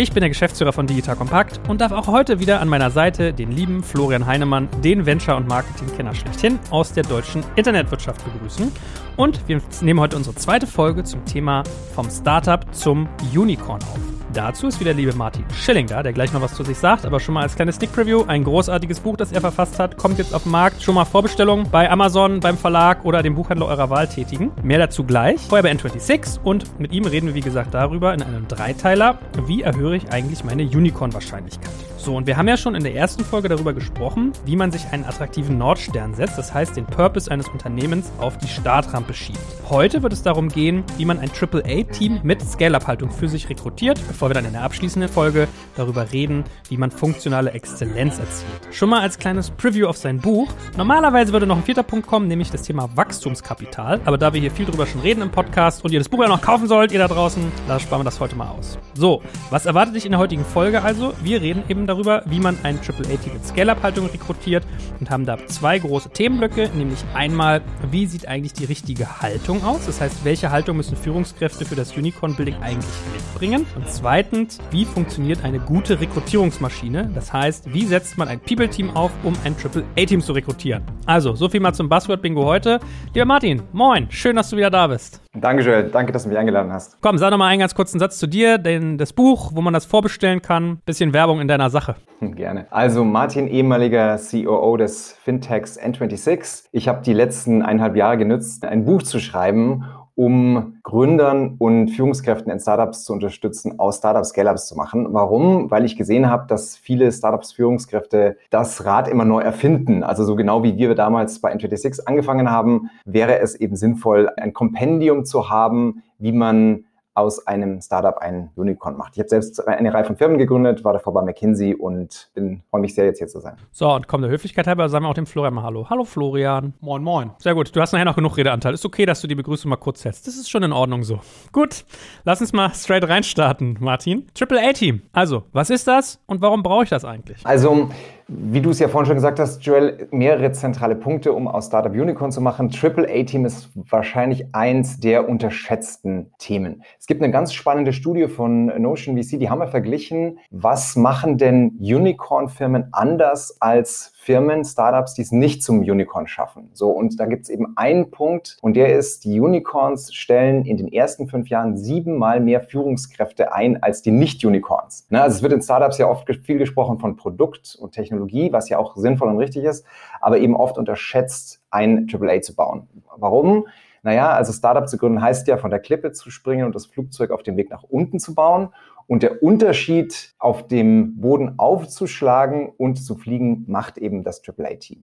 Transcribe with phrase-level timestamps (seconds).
[0.00, 3.32] Ich bin der Geschäftsführer von Digital Compact und darf auch heute wieder an meiner Seite
[3.32, 8.70] den lieben Florian Heinemann, den Venture- und Marketingkenner schlechthin aus der deutschen Internetwirtschaft begrüßen.
[9.16, 11.64] Und wir nehmen heute unsere zweite Folge zum Thema
[11.96, 14.17] vom Startup zum Unicorn auf.
[14.32, 17.06] Dazu ist wieder der liebe Martin Schilling da, der gleich noch was zu sich sagt,
[17.06, 20.18] aber schon mal als kleines Sneak Preview, ein großartiges Buch, das er verfasst hat, kommt
[20.18, 20.82] jetzt auf den Markt.
[20.82, 24.52] Schon mal Vorbestellungen bei Amazon, beim Verlag oder dem Buchhändler eurer Wahl tätigen.
[24.62, 25.40] Mehr dazu gleich.
[25.40, 29.62] Vorher bei N26 und mit ihm reden wir, wie gesagt, darüber in einem Dreiteiler, wie
[29.62, 31.72] erhöhe ich eigentlich meine Unicorn-Wahrscheinlichkeit.
[31.98, 34.86] So, und wir haben ja schon in der ersten Folge darüber gesprochen, wie man sich
[34.92, 39.38] einen attraktiven Nordstern setzt, das heißt den Purpose eines Unternehmens auf die Startrampe schiebt.
[39.68, 44.30] Heute wird es darum gehen, wie man ein AAA-Team mit Scale-Up-Haltung für sich rekrutiert, bevor
[44.30, 48.74] wir dann in der abschließenden Folge darüber reden, wie man funktionale Exzellenz erzielt.
[48.74, 50.52] Schon mal als kleines Preview auf sein Buch.
[50.76, 54.00] Normalerweise würde noch ein vierter Punkt kommen, nämlich das Thema Wachstumskapital.
[54.04, 56.28] Aber da wir hier viel drüber schon reden im Podcast und ihr das Buch ja
[56.28, 58.78] noch kaufen sollt, ihr da draußen, da sparen wir das heute mal aus.
[58.94, 59.20] So,
[59.50, 61.12] was erwartet dich in der heutigen Folge also?
[61.22, 64.64] Wir reden eben darüber, wie man ein AAA-Team mit Scale-Up-Haltung rekrutiert
[65.00, 69.86] und haben da zwei große Themenblöcke, nämlich einmal, wie sieht eigentlich die richtige Haltung aus?
[69.86, 73.66] Das heißt, welche Haltung müssen Führungskräfte für das Unicorn-Building eigentlich mitbringen?
[73.74, 77.10] Und zweitens, wie funktioniert eine gute Rekrutierungsmaschine?
[77.14, 80.82] Das heißt, wie setzt man ein People-Team auf, um ein AAA-Team zu rekrutieren?
[81.06, 82.80] Also, so viel mal zum Buzzword-Bingo heute.
[83.14, 85.22] Lieber Martin, moin, schön, dass du wieder da bist.
[85.34, 85.90] Danke, Joel.
[85.90, 87.00] Danke, dass du mich eingeladen hast.
[87.00, 89.72] Komm, sag noch mal einen ganz kurzen Satz zu dir, denn das Buch, wo man
[89.72, 91.96] das vorbestellen kann, bisschen Werbung in deiner Sache.
[92.20, 92.66] Gerne.
[92.70, 96.64] Also Martin, ehemaliger COO des Fintechs N26.
[96.72, 99.84] Ich habe die letzten eineinhalb Jahre genutzt, ein Buch zu schreiben
[100.18, 105.06] um Gründern und Führungskräften in Startups zu unterstützen, aus Startups Scale-Ups zu machen.
[105.10, 105.70] Warum?
[105.70, 110.02] Weil ich gesehen habe, dass viele Startups Führungskräfte das Rad immer neu erfinden.
[110.02, 114.52] Also so genau wie wir damals bei N26 angefangen haben, wäre es eben sinnvoll, ein
[114.52, 116.82] Kompendium zu haben, wie man
[117.18, 119.14] aus einem Startup ein Unicorn macht.
[119.14, 122.80] Ich habe selbst eine Reihe von Firmen gegründet, war davor bei McKinsey und bin freue
[122.80, 123.56] mich sehr, jetzt hier zu sein.
[123.72, 125.90] So, und komm der Höflichkeit halber, sagen wir auch dem Florian mal Hallo.
[125.90, 126.74] Hallo Florian.
[126.80, 127.32] Moin, moin.
[127.38, 127.74] Sehr gut.
[127.74, 128.72] Du hast nachher noch genug Redeanteil.
[128.72, 130.28] Ist okay, dass du die Begrüßung mal kurz setzt.
[130.28, 131.20] Das ist schon in Ordnung so.
[131.52, 131.84] Gut,
[132.24, 134.26] lass uns mal straight reinstarten, Martin.
[134.34, 135.02] Triple A-Team.
[135.12, 137.44] Also, was ist das und warum brauche ich das eigentlich?
[137.44, 137.90] Also,
[138.28, 141.92] wie du es ja vorhin schon gesagt hast, Joel, mehrere zentrale Punkte, um aus Startup
[141.92, 142.68] Unicorn zu machen.
[142.68, 146.82] Triple A-Team ist wahrscheinlich eins der unterschätzten Themen.
[146.98, 150.38] Es gibt eine ganz spannende Studie von Notion VC, die haben wir verglichen.
[150.50, 156.68] Was machen denn Unicorn-Firmen anders als Firmen, Startups, die es nicht zum Unicorn schaffen.
[156.74, 160.76] So, und da gibt es eben einen Punkt und der ist, die Unicorns stellen in
[160.76, 165.06] den ersten fünf Jahren siebenmal mehr Führungskräfte ein als die Nicht-Unicorns.
[165.08, 168.68] Ne, also es wird in Startups ja oft viel gesprochen von Produkt und Technologie, was
[168.68, 169.86] ja auch sinnvoll und richtig ist,
[170.20, 172.86] aber eben oft unterschätzt, ein AAA zu bauen.
[173.16, 173.66] Warum?
[174.02, 177.30] Naja, also Startup zu gründen heißt ja, von der Klippe zu springen und das Flugzeug
[177.30, 178.68] auf dem Weg nach unten zu bauen.
[179.08, 185.02] Und der Unterschied auf dem Boden aufzuschlagen und zu fliegen macht eben das AAA-Team.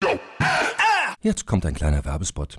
[1.20, 2.58] Jetzt kommt ein kleiner Werbespot.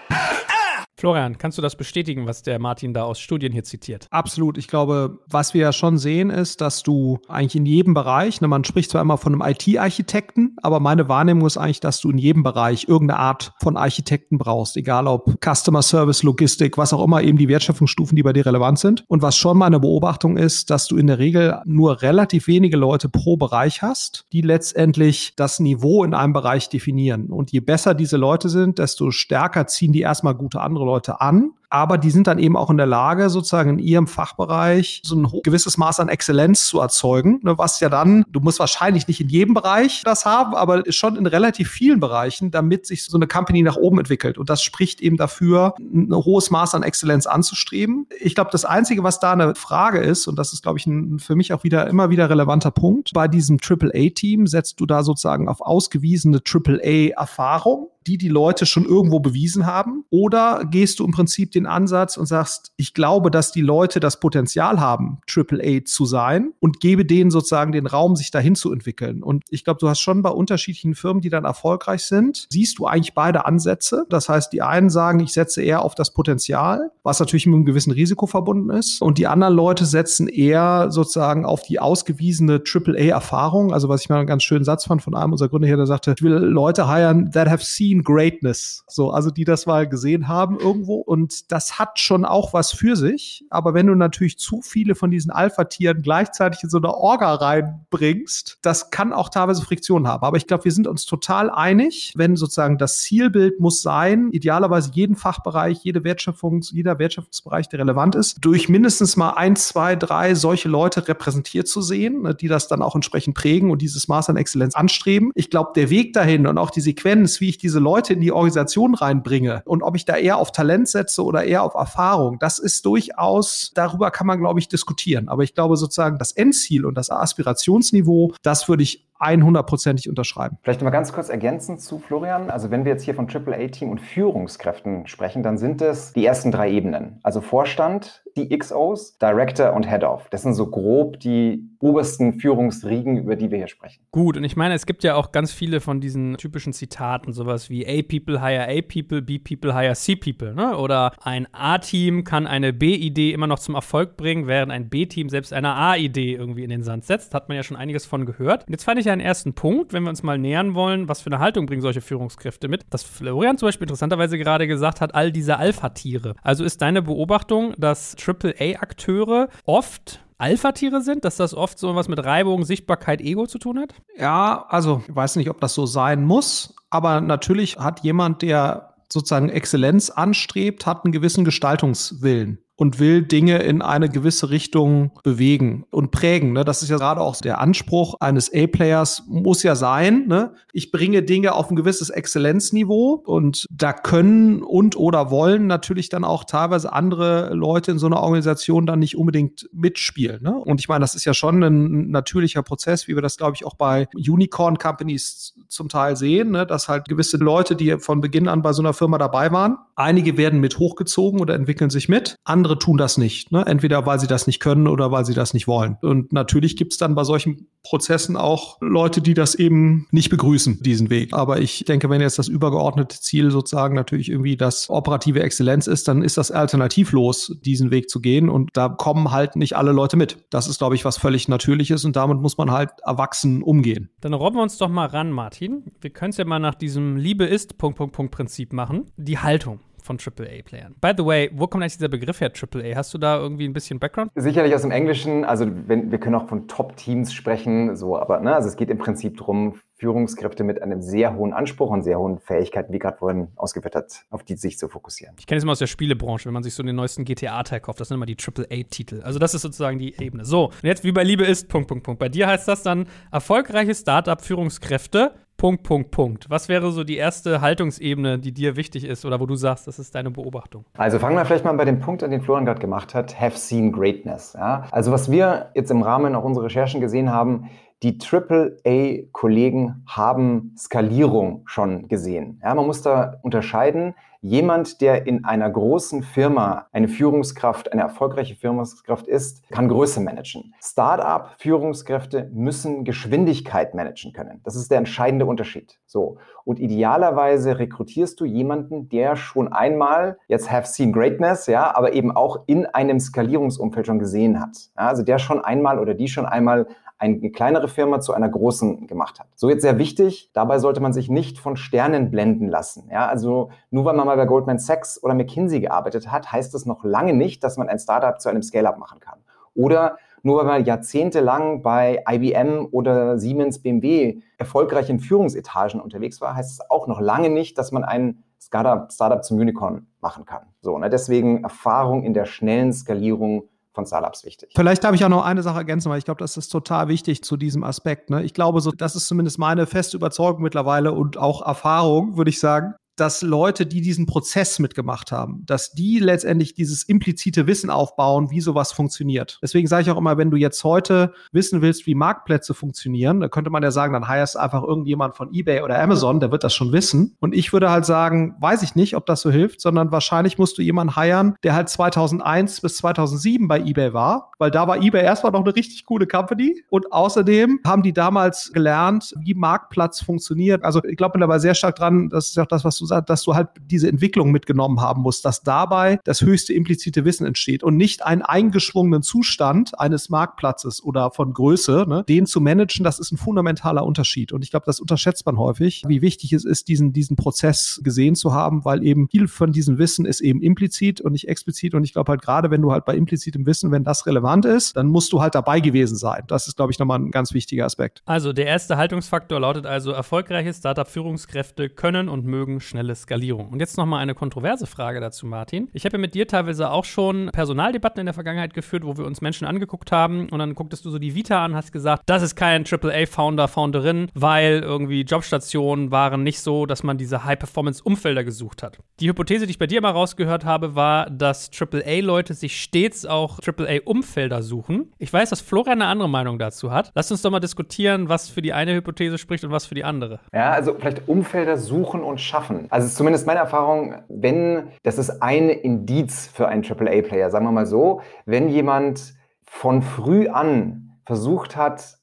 [1.01, 4.05] Florian, kannst du das bestätigen, was der Martin da aus Studien hier zitiert?
[4.11, 4.59] Absolut.
[4.59, 8.47] Ich glaube, was wir ja schon sehen, ist, dass du eigentlich in jedem Bereich, ne,
[8.47, 12.19] man spricht zwar immer von einem IT-Architekten, aber meine Wahrnehmung ist eigentlich, dass du in
[12.19, 17.23] jedem Bereich irgendeine Art von Architekten brauchst, egal ob Customer Service, Logistik, was auch immer
[17.23, 19.03] eben die Wertschöpfungsstufen, die bei dir relevant sind.
[19.07, 23.09] Und was schon meine Beobachtung ist, dass du in der Regel nur relativ wenige Leute
[23.09, 27.31] pro Bereich hast, die letztendlich das Niveau in einem Bereich definieren.
[27.31, 31.53] Und je besser diese Leute sind, desto stärker ziehen die erstmal gute andere Leute an
[31.71, 35.41] aber die sind dann eben auch in der Lage, sozusagen in ihrem Fachbereich so ein
[35.41, 39.29] gewisses Maß an Exzellenz zu erzeugen, ne, was ja dann, du musst wahrscheinlich nicht in
[39.29, 43.61] jedem Bereich das haben, aber schon in relativ vielen Bereichen, damit sich so eine Company
[43.61, 44.37] nach oben entwickelt.
[44.37, 48.05] Und das spricht eben dafür, ein hohes Maß an Exzellenz anzustreben.
[48.19, 51.19] Ich glaube, das Einzige, was da eine Frage ist, und das ist, glaube ich, ein,
[51.19, 55.47] für mich auch wieder immer wieder relevanter Punkt, bei diesem AAA-Team setzt du da sozusagen
[55.47, 60.05] auf ausgewiesene AAA-Erfahrung die die Leute schon irgendwo bewiesen haben?
[60.09, 64.19] Oder gehst du im Prinzip den Ansatz und sagst, ich glaube, dass die Leute das
[64.19, 69.23] Potenzial haben, AAA zu sein und gebe denen sozusagen den Raum, sich dahin zu entwickeln?
[69.23, 72.87] Und ich glaube, du hast schon bei unterschiedlichen Firmen, die dann erfolgreich sind, siehst du
[72.87, 74.05] eigentlich beide Ansätze.
[74.09, 77.65] Das heißt, die einen sagen, ich setze eher auf das Potenzial, was natürlich mit einem
[77.65, 79.01] gewissen Risiko verbunden ist.
[79.01, 83.73] Und die anderen Leute setzen eher sozusagen auf die ausgewiesene AAA-Erfahrung.
[83.73, 85.87] Also was ich mal einen ganz schönen Satz fand von einem unserer Gründer hier, der
[85.87, 88.83] sagte, ich will Leute hiren that have seen greatness.
[88.87, 90.95] So, also die das mal gesehen haben irgendwo.
[90.95, 93.43] Und das hat schon auch was für sich.
[93.49, 98.59] Aber wenn du natürlich zu viele von diesen Alpha-Tieren gleichzeitig in so eine Orga reinbringst,
[98.61, 100.23] das kann auch teilweise Friktion haben.
[100.23, 104.91] Aber ich glaube, wir sind uns total einig, wenn sozusagen das Zielbild muss sein, idealerweise
[104.93, 110.35] jeden Fachbereich, jede Wertschöpfungs-, jeder Wertschöpfungsbereich, der relevant ist, durch mindestens mal ein, zwei, drei
[110.35, 114.29] solche Leute repräsentiert zu sehen, ne, die das dann auch entsprechend prägen und dieses Maß
[114.29, 115.31] an Exzellenz anstreben.
[115.35, 118.31] Ich glaube, der Weg dahin und auch die Sequenz, wie ich diese Leute in die
[118.31, 122.59] Organisation reinbringe und ob ich da eher auf Talent setze oder eher auf Erfahrung, das
[122.59, 125.29] ist durchaus, darüber kann man, glaube ich, diskutieren.
[125.29, 130.57] Aber ich glaube sozusagen, das Endziel und das Aspirationsniveau, das würde ich 100%ig unterschreiben.
[130.63, 132.49] Vielleicht mal ganz kurz ergänzend zu Florian.
[132.49, 136.51] Also wenn wir jetzt hier von AAA-Team und Führungskräften sprechen, dann sind es die ersten
[136.51, 137.19] drei Ebenen.
[137.23, 140.29] Also Vorstand, die XOs, Director und Head-Off.
[140.29, 144.03] Das sind so grob die obersten Führungsriegen, über die wir hier sprechen.
[144.11, 147.69] Gut, und ich meine, es gibt ja auch ganz viele von diesen typischen Zitaten, sowas
[147.69, 150.53] wie A-People hire A-People, B-People hire C-People.
[150.53, 150.77] Ne?
[150.77, 155.53] Oder ein A-Team kann eine B-Idee immer noch zum Erfolg bringen, während ein B-Team selbst
[155.53, 157.33] eine A-Idee irgendwie in den Sand setzt.
[157.33, 158.67] Hat man ja schon einiges von gehört.
[158.67, 161.21] Und jetzt fand ich ja einen ersten Punkt, wenn wir uns mal nähern wollen, was
[161.21, 162.85] für eine Haltung bringen solche Führungskräfte mit.
[162.89, 166.35] Dass Florian zum Beispiel interessanterweise gerade gesagt hat, all diese Alpha-Tiere.
[166.41, 172.23] Also ist deine Beobachtung, dass AAA-Akteure oft Alpha-Tiere sind, dass das oft so was mit
[172.23, 173.93] Reibung, Sichtbarkeit, Ego zu tun hat?
[174.17, 178.95] Ja, also ich weiß nicht, ob das so sein muss, aber natürlich hat jemand, der
[179.11, 185.85] sozusagen Exzellenz anstrebt, hat einen gewissen Gestaltungswillen und will Dinge in eine gewisse Richtung bewegen
[185.91, 186.51] und prägen.
[186.51, 186.65] Ne?
[186.65, 190.25] Das ist ja gerade auch der Anspruch eines A-Players, muss ja sein.
[190.25, 190.55] Ne?
[190.73, 196.23] Ich bringe Dinge auf ein gewisses Exzellenzniveau und da können und oder wollen natürlich dann
[196.23, 200.41] auch teilweise andere Leute in so einer Organisation dann nicht unbedingt mitspielen.
[200.41, 200.55] Ne?
[200.55, 203.63] Und ich meine, das ist ja schon ein natürlicher Prozess, wie wir das, glaube ich,
[203.63, 206.65] auch bei Unicorn-Companies zum Teil sehen, ne?
[206.65, 210.35] dass halt gewisse Leute, die von Beginn an bei so einer Firma dabei waren, einige
[210.35, 213.51] werden mit hochgezogen oder entwickeln sich mit, andere andere tun das nicht.
[213.51, 213.65] Ne?
[213.65, 215.97] Entweder weil sie das nicht können oder weil sie das nicht wollen.
[216.01, 220.81] Und natürlich gibt es dann bei solchen Prozessen auch Leute, die das eben nicht begrüßen,
[220.81, 221.33] diesen Weg.
[221.33, 226.07] Aber ich denke, wenn jetzt das übergeordnete Ziel sozusagen natürlich irgendwie das operative Exzellenz ist,
[226.07, 228.49] dann ist das alternativlos, diesen Weg zu gehen.
[228.49, 230.37] Und da kommen halt nicht alle Leute mit.
[230.49, 234.09] Das ist, glaube ich, was völlig Natürliches und damit muss man halt erwachsen umgehen.
[234.21, 235.83] Dann robben wir uns doch mal ran, Martin.
[235.99, 239.11] Wir können es ja mal nach diesem Liebe ist Punkt, Punkt, Punkt Prinzip machen.
[239.17, 240.95] Die Haltung von AAA-Playern.
[240.99, 242.95] By the way, wo kommt eigentlich dieser Begriff her, AAA?
[242.95, 244.31] Hast du da irgendwie ein bisschen Background?
[244.35, 245.45] Sicherlich aus dem Englischen.
[245.45, 248.97] Also wenn, wir können auch von Top-Teams sprechen, so, aber ne, also es geht im
[248.97, 253.49] Prinzip darum, Führungskräfte mit einem sehr hohen Anspruch und sehr hohen Fähigkeiten, wie gerade vorhin
[253.55, 255.35] ausgeführt hat, auf die sich zu fokussieren.
[255.37, 257.99] Ich kenne es immer aus der Spielebranche, wenn man sich so den neuesten GTA-Teil kauft,
[257.99, 259.21] das sind immer die AAA-Titel.
[259.21, 260.43] Also das ist sozusagen die Ebene.
[260.43, 262.19] So, und jetzt wie bei Liebe ist, Punkt, Punkt, Punkt.
[262.19, 266.49] Bei dir heißt das dann erfolgreiche Startup-Führungskräfte Punkt, Punkt, Punkt.
[266.49, 269.99] Was wäre so die erste Haltungsebene, die dir wichtig ist oder wo du sagst, das
[269.99, 270.85] ist deine Beobachtung?
[270.97, 273.55] Also fangen wir vielleicht mal bei dem Punkt an, den Florian gerade gemacht hat, have
[273.55, 274.53] seen greatness.
[274.57, 274.87] Ja?
[274.89, 277.69] Also was wir jetzt im Rahmen auch unserer Recherchen gesehen haben,
[278.01, 282.59] die AAA-Kollegen haben Skalierung schon gesehen.
[282.63, 284.15] Ja, man muss da unterscheiden.
[284.43, 290.73] Jemand, der in einer großen Firma eine Führungskraft, eine erfolgreiche Führungskraft ist, kann Größe managen.
[290.81, 294.59] Startup-Führungskräfte müssen Geschwindigkeit managen können.
[294.63, 295.99] Das ist der entscheidende Unterschied.
[296.07, 296.37] So.
[296.65, 302.31] Und idealerweise rekrutierst du jemanden, der schon einmal, jetzt have seen greatness, ja, aber eben
[302.31, 304.75] auch in einem Skalierungsumfeld schon gesehen hat.
[304.97, 306.87] Ja, also der schon einmal oder die schon einmal
[307.21, 309.45] eine kleinere Firma zu einer großen gemacht hat.
[309.55, 313.09] So jetzt sehr wichtig, dabei sollte man sich nicht von Sternen blenden lassen.
[313.11, 316.87] Ja, also nur weil man mal bei Goldman Sachs oder McKinsey gearbeitet hat, heißt das
[316.87, 319.37] noch lange nicht, dass man ein Startup zu einem Scale-up machen kann.
[319.75, 326.55] Oder nur weil man jahrzehntelang bei IBM oder Siemens, BMW erfolgreich in Führungsetagen unterwegs war,
[326.55, 330.63] heißt es auch noch lange nicht, dass man ein Startup, Startup zum Unicorn machen kann.
[330.81, 331.11] So, ne?
[331.11, 334.71] Deswegen Erfahrung in der schnellen Skalierung von Startups wichtig.
[334.75, 337.43] Vielleicht darf ich auch noch eine Sache ergänzen, weil ich glaube, das ist total wichtig
[337.43, 338.29] zu diesem Aspekt.
[338.29, 338.43] Ne?
[338.43, 342.59] Ich glaube, so, das ist zumindest meine feste Überzeugung mittlerweile und auch Erfahrung, würde ich
[342.59, 348.49] sagen, dass Leute, die diesen Prozess mitgemacht haben, dass die letztendlich dieses implizite Wissen aufbauen,
[348.49, 349.59] wie sowas funktioniert.
[349.61, 353.47] Deswegen sage ich auch immer, wenn du jetzt heute wissen willst, wie Marktplätze funktionieren, da
[353.47, 356.73] könnte man ja sagen, dann heierst einfach irgendjemand von eBay oder Amazon, der wird das
[356.73, 357.35] schon wissen.
[357.39, 360.79] Und ich würde halt sagen, weiß ich nicht, ob das so hilft, sondern wahrscheinlich musst
[360.79, 365.23] du jemanden heiern, der halt 2001 bis 2007 bei eBay war, weil da war eBay
[365.23, 370.83] erstmal noch eine richtig coole Company und außerdem haben die damals gelernt, wie Marktplatz funktioniert.
[370.83, 373.55] Also ich glaube mittlerweile sehr stark dran, das ist auch das, was du dass du
[373.55, 378.23] halt diese Entwicklung mitgenommen haben musst, dass dabei das höchste implizite Wissen entsteht und nicht
[378.23, 383.37] einen eingeschwungenen Zustand eines Marktplatzes oder von Größe, ne, den zu managen, das ist ein
[383.37, 384.53] fundamentaler Unterschied.
[384.53, 388.35] Und ich glaube, das unterschätzt man häufig, wie wichtig es ist, diesen, diesen Prozess gesehen
[388.35, 391.95] zu haben, weil eben viel von diesem Wissen ist eben implizit und nicht explizit.
[391.95, 394.95] Und ich glaube halt gerade, wenn du halt bei implizitem Wissen, wenn das relevant ist,
[394.95, 396.43] dann musst du halt dabei gewesen sein.
[396.47, 398.21] Das ist, glaube ich, nochmal ein ganz wichtiger Aspekt.
[398.25, 403.69] Also der erste Haltungsfaktor lautet also, erfolgreiche Startup-Führungskräfte können und mögen schnelle Skalierung.
[403.69, 405.89] Und jetzt nochmal eine kontroverse Frage dazu, Martin.
[405.93, 409.25] Ich habe ja mit dir teilweise auch schon Personaldebatten in der Vergangenheit geführt, wo wir
[409.25, 412.43] uns Menschen angeguckt haben und dann gucktest du so die Vita an, hast gesagt, das
[412.43, 418.83] ist kein AAA-Founder, Founderin, weil irgendwie Jobstationen waren nicht so, dass man diese High-Performance-Umfelder gesucht
[418.83, 418.97] hat.
[419.19, 423.59] Die Hypothese, die ich bei dir mal rausgehört habe, war, dass AAA-Leute sich stets auch
[423.65, 425.13] AAA-Umfelder suchen.
[425.17, 427.11] Ich weiß, dass Florian eine andere Meinung dazu hat.
[427.15, 430.03] Lass uns doch mal diskutieren, was für die eine Hypothese spricht und was für die
[430.03, 430.41] andere.
[430.53, 432.80] Ja, also vielleicht Umfelder suchen und schaffen.
[432.89, 437.85] Also zumindest meine Erfahrung, wenn, das ist ein Indiz für einen AAA-Player, sagen wir mal
[437.85, 439.33] so, wenn jemand
[439.65, 442.17] von früh an versucht hat,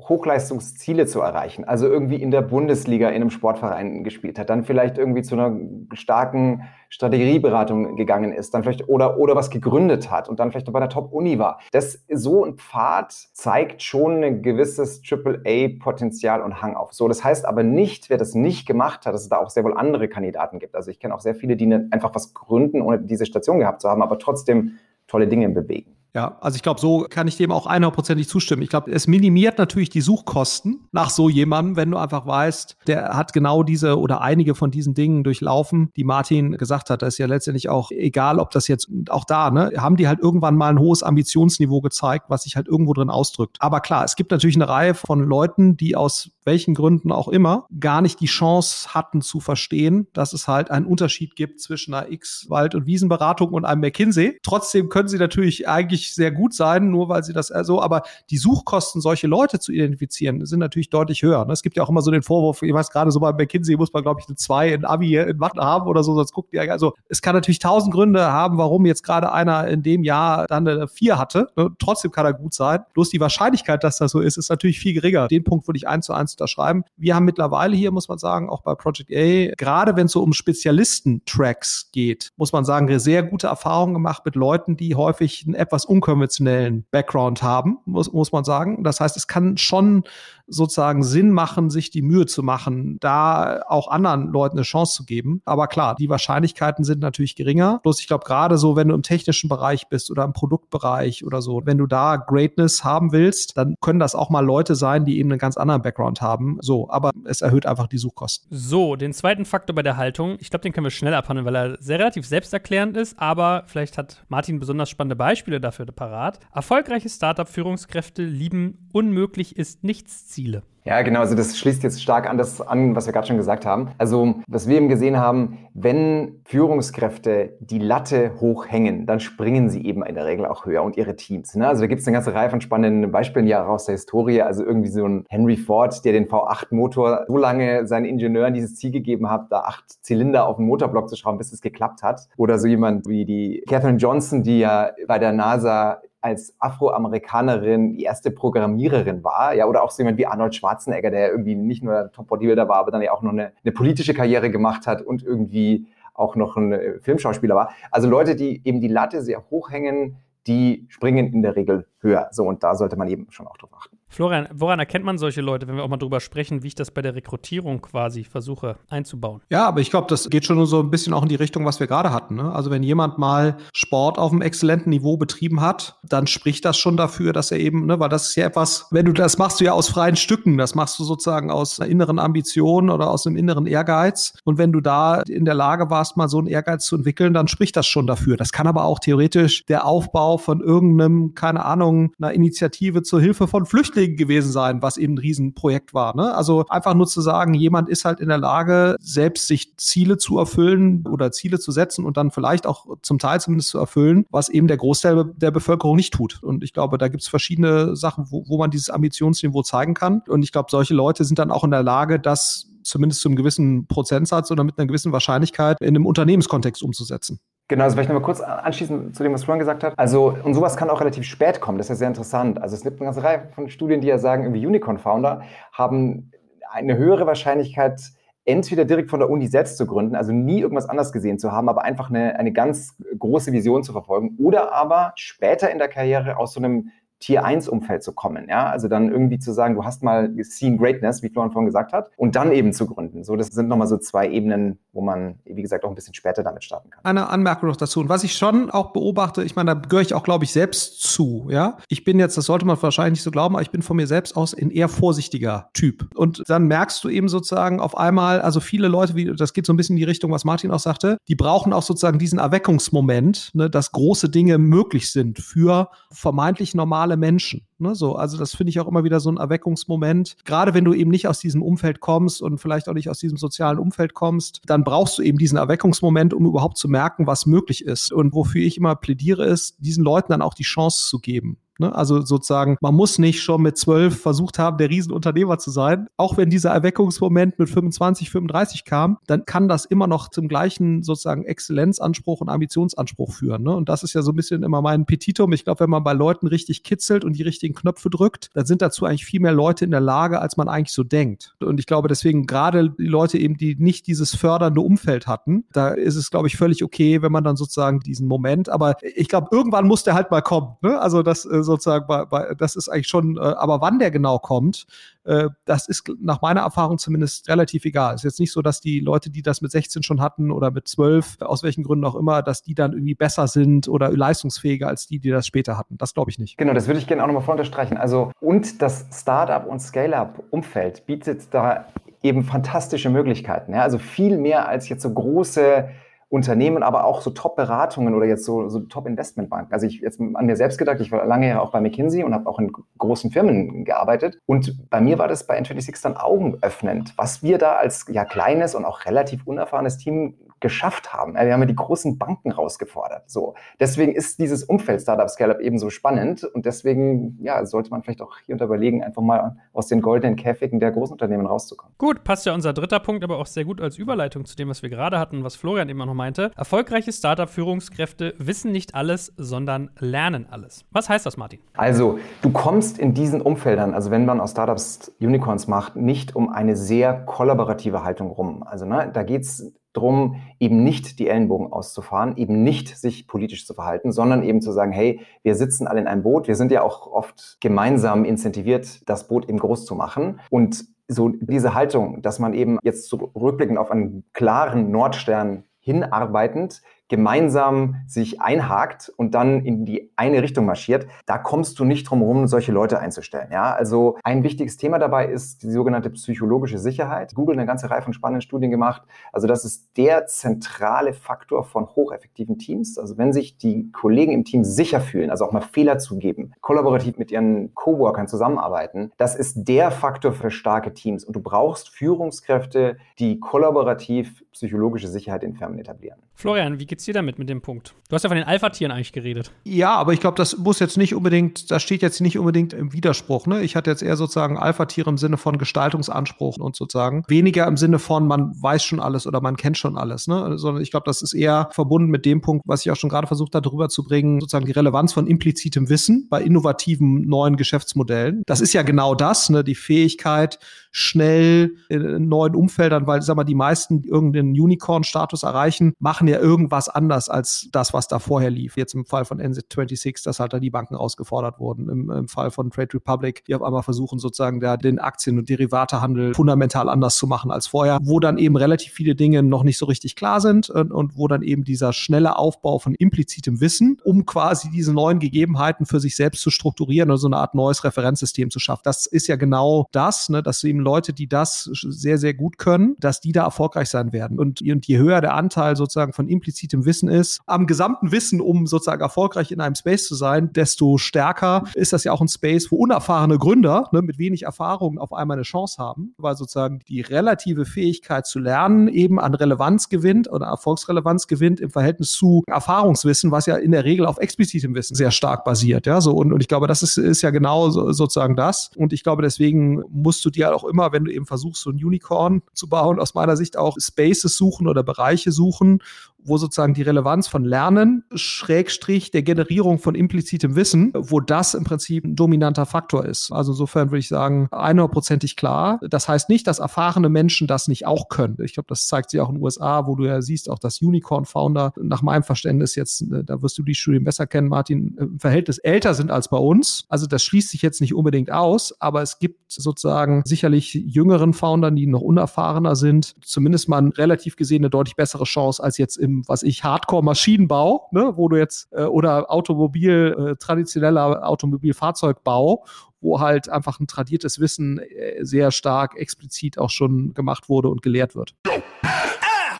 [0.00, 4.96] Hochleistungsziele zu erreichen, also irgendwie in der Bundesliga in einem Sportverein gespielt hat, dann vielleicht
[4.96, 5.58] irgendwie zu einer
[5.92, 10.78] starken Strategieberatung gegangen ist, dann vielleicht oder, oder was gegründet hat und dann vielleicht bei
[10.78, 11.58] der Top-Uni war.
[11.72, 16.94] Das so ein Pfad zeigt schon ein gewisses AAA-Potenzial und Hang auf.
[16.94, 19.64] So, das heißt aber nicht, wer das nicht gemacht hat, dass es da auch sehr
[19.64, 20.76] wohl andere Kandidaten gibt.
[20.76, 23.88] Also ich kenne auch sehr viele, die einfach was gründen, ohne diese Station gehabt zu
[23.88, 24.78] haben, aber trotzdem
[25.08, 25.97] tolle Dinge bewegen.
[26.14, 28.62] Ja, also ich glaube, so kann ich dem auch 100%ig zustimmen.
[28.62, 33.16] Ich glaube, es minimiert natürlich die Suchkosten nach so jemandem, wenn du einfach weißt, der
[33.16, 37.02] hat genau diese oder einige von diesen Dingen durchlaufen, die Martin gesagt hat.
[37.02, 40.20] Das ist ja letztendlich auch egal, ob das jetzt auch da, ne, haben die halt
[40.20, 43.58] irgendwann mal ein hohes Ambitionsniveau gezeigt, was sich halt irgendwo drin ausdrückt.
[43.60, 47.66] Aber klar, es gibt natürlich eine Reihe von Leuten, die aus welchen Gründen auch immer
[47.78, 52.10] gar nicht die Chance hatten zu verstehen, dass es halt einen Unterschied gibt zwischen einer
[52.10, 54.38] X-Wald- und Wiesenberatung und einem McKinsey.
[54.42, 58.38] Trotzdem können sie natürlich eigentlich sehr gut sein, nur weil sie das also, aber die
[58.38, 61.44] Suchkosten, solche Leute zu identifizieren, sind natürlich deutlich höher.
[61.44, 61.52] Ne?
[61.52, 63.92] Es gibt ja auch immer so den Vorwurf, ich weiß gerade so bei McKinsey muss
[63.92, 66.62] man, glaube ich, eine 2 in Abi in Mathe haben oder so, sonst guckt ihr,
[66.72, 70.66] also es kann natürlich tausend Gründe haben, warum jetzt gerade einer in dem Jahr dann
[70.66, 71.48] eine 4 hatte.
[71.56, 71.68] Ne?
[71.78, 72.80] Trotzdem kann er gut sein.
[72.94, 75.28] Bloß die Wahrscheinlichkeit, dass das so ist, ist natürlich viel geringer.
[75.28, 76.84] Den Punkt würde ich eins zu eins unterschreiben.
[76.96, 80.22] Wir haben mittlerweile hier, muss man sagen, auch bei Project A, gerade wenn es so
[80.22, 85.54] um Spezialisten-Tracks geht, muss man sagen, sehr gute Erfahrungen gemacht mit Leuten, die häufig ein
[85.54, 88.82] etwas unkonventionellen Background haben, muss, muss man sagen.
[88.84, 90.04] Das heißt, es kann schon
[90.48, 95.04] sozusagen Sinn machen, sich die Mühe zu machen, da auch anderen Leuten eine Chance zu
[95.04, 95.42] geben.
[95.44, 97.80] Aber klar, die Wahrscheinlichkeiten sind natürlich geringer.
[97.82, 101.42] Bloß ich glaube, gerade so, wenn du im technischen Bereich bist oder im Produktbereich oder
[101.42, 105.18] so, wenn du da Greatness haben willst, dann können das auch mal Leute sein, die
[105.18, 106.58] eben einen ganz anderen Background haben.
[106.60, 108.48] So, aber es erhöht einfach die Suchkosten.
[108.50, 111.56] So, den zweiten Faktor bei der Haltung, ich glaube, den können wir schnell abhandeln, weil
[111.56, 116.40] er sehr relativ selbsterklärend ist, aber vielleicht hat Martin besonders spannende Beispiele dafür parat.
[116.52, 120.62] Erfolgreiche Startup-Führungskräfte lieben unmöglich ist nichts Ziele.
[120.84, 121.20] Ja, genau.
[121.20, 123.90] Also das schließt jetzt stark an das an, was wir gerade schon gesagt haben.
[123.98, 130.02] Also was wir eben gesehen haben, wenn Führungskräfte die Latte hochhängen, dann springen sie eben
[130.04, 131.56] in der Regel auch höher und ihre Teams.
[131.56, 131.66] Ne?
[131.66, 134.40] Also da gibt es eine ganze Reihe von spannenden Beispielen ja aus der Historie.
[134.40, 138.92] Also irgendwie so ein Henry Ford, der den V8-Motor so lange seinen Ingenieuren dieses Ziel
[138.92, 142.28] gegeben hat, da acht Zylinder auf den Motorblock zu schrauben, bis es geklappt hat.
[142.36, 148.02] Oder so jemand wie die Katherine Johnson, die ja bei der NASA als Afroamerikanerin die
[148.02, 152.10] erste Programmiererin war, ja, oder auch so jemand wie Arnold Schwarzenegger, der irgendwie nicht nur
[152.12, 155.86] Top-Bodybuilder war, aber dann ja auch noch eine, eine politische Karriere gemacht hat und irgendwie
[156.14, 157.70] auch noch ein äh, Filmschauspieler war.
[157.90, 162.28] Also Leute, die eben die Latte sehr hoch hängen, die springen in der Regel höher.
[162.32, 163.97] So, und da sollte man eben schon auch drauf achten.
[164.08, 166.90] Florian, woran erkennt man solche Leute, wenn wir auch mal drüber sprechen, wie ich das
[166.90, 169.42] bei der Rekrutierung quasi versuche einzubauen?
[169.50, 171.78] Ja, aber ich glaube, das geht schon so ein bisschen auch in die Richtung, was
[171.78, 172.36] wir gerade hatten.
[172.36, 172.52] Ne?
[172.52, 176.96] Also wenn jemand mal Sport auf einem exzellenten Niveau betrieben hat, dann spricht das schon
[176.96, 179.64] dafür, dass er eben, ne, weil das ist ja etwas, wenn du das machst du
[179.64, 183.36] ja aus freien Stücken, das machst du sozusagen aus einer inneren Ambition oder aus einem
[183.36, 184.32] inneren Ehrgeiz.
[184.44, 187.46] Und wenn du da in der Lage warst, mal so einen Ehrgeiz zu entwickeln, dann
[187.46, 188.36] spricht das schon dafür.
[188.36, 193.46] Das kann aber auch theoretisch der Aufbau von irgendeinem, keine Ahnung, einer Initiative zur Hilfe
[193.46, 196.14] von Flüchtlingen Flüchtlingen gewesen sein, was eben ein Riesenprojekt war.
[196.16, 196.34] Ne?
[196.34, 200.38] Also einfach nur zu sagen, jemand ist halt in der Lage, selbst sich Ziele zu
[200.38, 204.48] erfüllen oder Ziele zu setzen und dann vielleicht auch zum Teil zumindest zu erfüllen, was
[204.48, 206.42] eben der Großteil der Bevölkerung nicht tut.
[206.42, 210.22] Und ich glaube, da gibt es verschiedene Sachen, wo, wo man dieses Ambitionsniveau zeigen kann.
[210.28, 213.36] Und ich glaube, solche Leute sind dann auch in der Lage, das zumindest zu einem
[213.36, 217.38] gewissen Prozentsatz oder mit einer gewissen Wahrscheinlichkeit in einem Unternehmenskontext umzusetzen.
[217.68, 219.92] Genau, also vielleicht nochmal kurz anschließen zu dem, was Florian gesagt hat.
[219.98, 221.76] Also, und sowas kann auch relativ spät kommen.
[221.76, 222.60] Das ist ja sehr interessant.
[222.62, 226.32] Also, es gibt eine ganze Reihe von Studien, die ja sagen, irgendwie Unicorn-Founder haben
[226.72, 228.00] eine höhere Wahrscheinlichkeit,
[228.46, 231.68] entweder direkt von der Uni selbst zu gründen, also nie irgendwas anders gesehen zu haben,
[231.68, 236.38] aber einfach eine, eine ganz große Vision zu verfolgen, oder aber später in der Karriere
[236.38, 238.46] aus so einem Tier 1 Umfeld zu kommen.
[238.48, 241.92] Ja, also dann irgendwie zu sagen, du hast mal seen Greatness, wie Florian vorhin gesagt
[241.92, 243.24] hat, und dann eben zu gründen.
[243.24, 246.42] So, das sind nochmal so zwei Ebenen, wo man, wie gesagt, auch ein bisschen später
[246.42, 247.04] damit starten kann.
[247.04, 248.00] Eine Anmerkung noch dazu.
[248.00, 251.02] Und was ich schon auch beobachte, ich meine, da gehöre ich auch, glaube ich, selbst
[251.02, 251.48] zu.
[251.50, 253.96] Ja, ich bin jetzt, das sollte man wahrscheinlich nicht so glauben, aber ich bin von
[253.96, 256.08] mir selbst aus ein eher vorsichtiger Typ.
[256.14, 259.72] Und dann merkst du eben sozusagen auf einmal, also viele Leute, wie, das geht so
[259.72, 263.50] ein bisschen in die Richtung, was Martin auch sagte, die brauchen auch sozusagen diesen Erweckungsmoment,
[263.54, 267.66] ne, dass große Dinge möglich sind für vermeintlich normale normale Menschen.
[267.78, 270.36] Ne, so, also das finde ich auch immer wieder so ein Erweckungsmoment.
[270.44, 273.38] Gerade wenn du eben nicht aus diesem Umfeld kommst und vielleicht auch nicht aus diesem
[273.38, 277.84] sozialen Umfeld kommst, dann brauchst du eben diesen Erweckungsmoment, um überhaupt zu merken, was möglich
[277.84, 278.12] ist.
[278.12, 281.58] Und wofür ich immer plädiere, ist, diesen Leuten dann auch die Chance zu geben.
[281.78, 281.94] Ne?
[281.94, 286.08] Also sozusagen, man muss nicht schon mit zwölf versucht haben, der Riesenunternehmer zu sein.
[286.16, 291.02] Auch wenn dieser Erweckungsmoment mit 25, 35 kam, dann kann das immer noch zum gleichen
[291.02, 293.62] sozusagen Exzellenzanspruch und Ambitionsanspruch führen.
[293.62, 293.74] Ne?
[293.74, 295.52] Und das ist ja so ein bisschen immer mein Petitum.
[295.52, 298.82] Ich glaube, wenn man bei Leuten richtig kitzelt und die richtigen Knöpfe drückt, dann sind
[298.82, 301.54] dazu eigentlich viel mehr Leute in der Lage, als man eigentlich so denkt.
[301.60, 305.88] Und ich glaube deswegen gerade die Leute eben, die nicht dieses fördernde Umfeld hatten, da
[305.88, 309.48] ist es, glaube ich, völlig okay, wenn man dann sozusagen diesen Moment, aber ich glaube,
[309.52, 310.76] irgendwann muss der halt mal kommen.
[310.82, 311.00] Ne?
[311.00, 314.38] Also das äh, sozusagen, bei, bei, das ist eigentlich schon, äh, aber wann der genau
[314.38, 314.86] kommt,
[315.24, 318.14] äh, das ist nach meiner Erfahrung zumindest relativ egal.
[318.14, 320.70] Es ist jetzt nicht so, dass die Leute, die das mit 16 schon hatten oder
[320.70, 324.88] mit 12, aus welchen Gründen auch immer, dass die dann irgendwie besser sind oder leistungsfähiger
[324.88, 325.98] als die, die das später hatten.
[325.98, 326.56] Das glaube ich nicht.
[326.58, 327.96] Genau, das würde ich gerne auch nochmal unterstreichen.
[327.96, 331.86] Also, und das Startup- und Scale-up-Umfeld bietet da
[332.22, 333.72] eben fantastische Möglichkeiten.
[333.72, 333.82] Ja?
[333.82, 335.88] Also viel mehr als jetzt so große
[336.30, 339.72] Unternehmen, aber auch so Top-Beratungen oder jetzt so, so Top-Investmentbanken.
[339.72, 342.34] Also ich jetzt an mir selbst gedacht, ich war lange ja auch bei McKinsey und
[342.34, 344.38] habe auch in großen Firmen gearbeitet.
[344.44, 348.74] Und bei mir war das bei N26 dann augenöffnend, was wir da als ja kleines
[348.74, 351.34] und auch relativ unerfahrenes Team geschafft haben.
[351.34, 353.30] Wir haben ja die großen Banken rausgefordert.
[353.30, 353.54] So.
[353.80, 358.22] Deswegen ist dieses Umfeld Startup Scale-Up eben so spannend und deswegen ja, sollte man vielleicht
[358.22, 361.94] auch hier und überlegen, einfach mal aus den goldenen Käfigen der großen Unternehmen rauszukommen.
[361.98, 364.82] Gut, passt ja unser dritter Punkt aber auch sehr gut als Überleitung zu dem, was
[364.82, 366.50] wir gerade hatten, was Florian eben noch meinte.
[366.56, 370.84] Erfolgreiche Startup-Führungskräfte wissen nicht alles, sondern lernen alles.
[370.90, 371.60] Was heißt das, Martin?
[371.76, 376.48] Also, du kommst in diesen Umfeldern, also wenn man aus Startups Unicorns macht, nicht um
[376.48, 378.62] eine sehr kollaborative Haltung rum.
[378.62, 383.66] Also, ne, da geht es drum, eben nicht die Ellenbogen auszufahren, eben nicht sich politisch
[383.66, 386.48] zu verhalten, sondern eben zu sagen, hey, wir sitzen alle in einem Boot.
[386.48, 390.40] Wir sind ja auch oft gemeinsam incentiviert, das Boot eben groß zu machen.
[390.50, 396.82] Und so diese Haltung, dass man eben jetzt so rückblickend auf einen klaren Nordstern hinarbeitend
[397.08, 402.20] gemeinsam sich einhakt und dann in die eine Richtung marschiert, da kommst du nicht drum
[402.20, 403.48] herum, solche Leute einzustellen.
[403.50, 407.34] Ja, also ein wichtiges Thema dabei ist die sogenannte psychologische Sicherheit.
[407.34, 409.02] Google eine ganze Reihe von spannenden Studien gemacht.
[409.32, 412.98] Also das ist der zentrale Faktor von hocheffektiven Teams.
[412.98, 417.18] Also wenn sich die Kollegen im Team sicher fühlen, also auch mal Fehler zugeben, kollaborativ
[417.18, 421.24] mit ihren Coworkern zusammenarbeiten, das ist der Faktor für starke Teams.
[421.24, 426.18] Und du brauchst Führungskräfte, die kollaborativ psychologische Sicherheit in Firmen etablieren.
[426.34, 427.94] Florian, wie geht's dir damit mit dem Punkt?
[428.08, 429.52] Du hast ja von den Alpha-Tieren eigentlich geredet.
[429.64, 432.92] Ja, aber ich glaube, das muss jetzt nicht unbedingt, das steht jetzt nicht unbedingt im
[432.92, 433.46] Widerspruch.
[433.46, 433.62] Ne?
[433.62, 437.98] Ich hatte jetzt eher sozusagen Alpha-Tiere im Sinne von Gestaltungsanspruch und sozusagen weniger im Sinne
[437.98, 440.26] von, man weiß schon alles oder man kennt schon alles.
[440.26, 440.58] Ne?
[440.58, 443.26] Sondern ich glaube, das ist eher verbunden mit dem Punkt, was ich auch schon gerade
[443.26, 448.42] versucht habe, darüber zu bringen, sozusagen die Relevanz von implizitem Wissen bei innovativen neuen Geschäftsmodellen.
[448.46, 449.64] Das ist ja genau das, ne?
[449.64, 450.58] die Fähigkeit,
[450.90, 456.38] schnell in neuen Umfeldern, weil, sag mal, die meisten, die irgendeinen Unicorn-Status erreichen, machen ja
[456.38, 458.76] irgendwas anders als das, was da vorher lief.
[458.76, 461.88] Jetzt im Fall von NZ26, dass halt da die Banken ausgefordert wurden.
[461.88, 465.48] Im, Im, Fall von Trade Republic, die auf einmal versuchen, sozusagen da den Aktien- und
[465.48, 469.78] Derivatehandel fundamental anders zu machen als vorher, wo dann eben relativ viele Dinge noch nicht
[469.78, 473.98] so richtig klar sind und, und wo dann eben dieser schnelle Aufbau von implizitem Wissen,
[474.04, 477.84] um quasi diese neuen Gegebenheiten für sich selbst zu strukturieren oder so eine Art neues
[477.84, 478.82] Referenzsystem zu schaffen.
[478.84, 482.58] Das ist ja genau das, ne, dass du eben Leute, die das sehr, sehr gut
[482.58, 484.38] können, dass die da erfolgreich sein werden.
[484.38, 488.66] Und, und je höher der Anteil sozusagen von implizitem Wissen ist, am gesamten Wissen, um
[488.66, 492.70] sozusagen erfolgreich in einem Space zu sein, desto stärker ist das ja auch ein Space,
[492.70, 497.00] wo unerfahrene Gründer ne, mit wenig Erfahrung auf einmal eine Chance haben, weil sozusagen die
[497.00, 503.30] relative Fähigkeit zu lernen eben an Relevanz gewinnt oder Erfolgsrelevanz gewinnt im Verhältnis zu Erfahrungswissen,
[503.30, 505.86] was ja in der Regel auf explizitem Wissen sehr stark basiert.
[505.86, 508.70] Ja, so und, und ich glaube, das ist, ist ja genau so, sozusagen das.
[508.76, 511.82] Und ich glaube, deswegen musst du dir auch immer, wenn du eben versuchst, so ein
[511.82, 515.82] Unicorn zu bauen, aus meiner Sicht auch Spaces suchen oder Bereiche suchen,
[516.28, 521.64] wo sozusagen die Relevanz von Lernen, Schrägstrich der Generierung von implizitem Wissen, wo das im
[521.64, 523.32] Prinzip ein dominanter Faktor ist.
[523.32, 525.80] Also insofern würde ich sagen, 100%ig klar.
[525.88, 528.36] Das heißt nicht, dass erfahrene Menschen das nicht auch können.
[528.42, 530.80] Ich glaube, das zeigt sich auch in den USA, wo du ja siehst, auch das
[530.80, 535.18] Unicorn-Founder nach meinem Verständnis jetzt, äh, da wirst du die Studien besser kennen, Martin, im
[535.18, 536.84] Verhältnis älter sind als bei uns.
[536.88, 541.76] Also das schließt sich jetzt nicht unbedingt aus, aber es gibt sozusagen sicherlich jüngeren Foundern,
[541.76, 546.17] die noch unerfahrener sind, zumindest mal relativ gesehen eine deutlich bessere Chance als jetzt im
[546.26, 552.64] was ich, Hardcore-Maschinenbau, ne, wo du jetzt, äh, oder Automobil, äh, traditioneller Automobilfahrzeugbau,
[553.00, 557.82] wo halt einfach ein tradiertes Wissen äh, sehr stark explizit auch schon gemacht wurde und
[557.82, 558.34] gelehrt wird.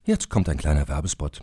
[0.04, 1.42] Jetzt kommt ein kleiner Werbespot.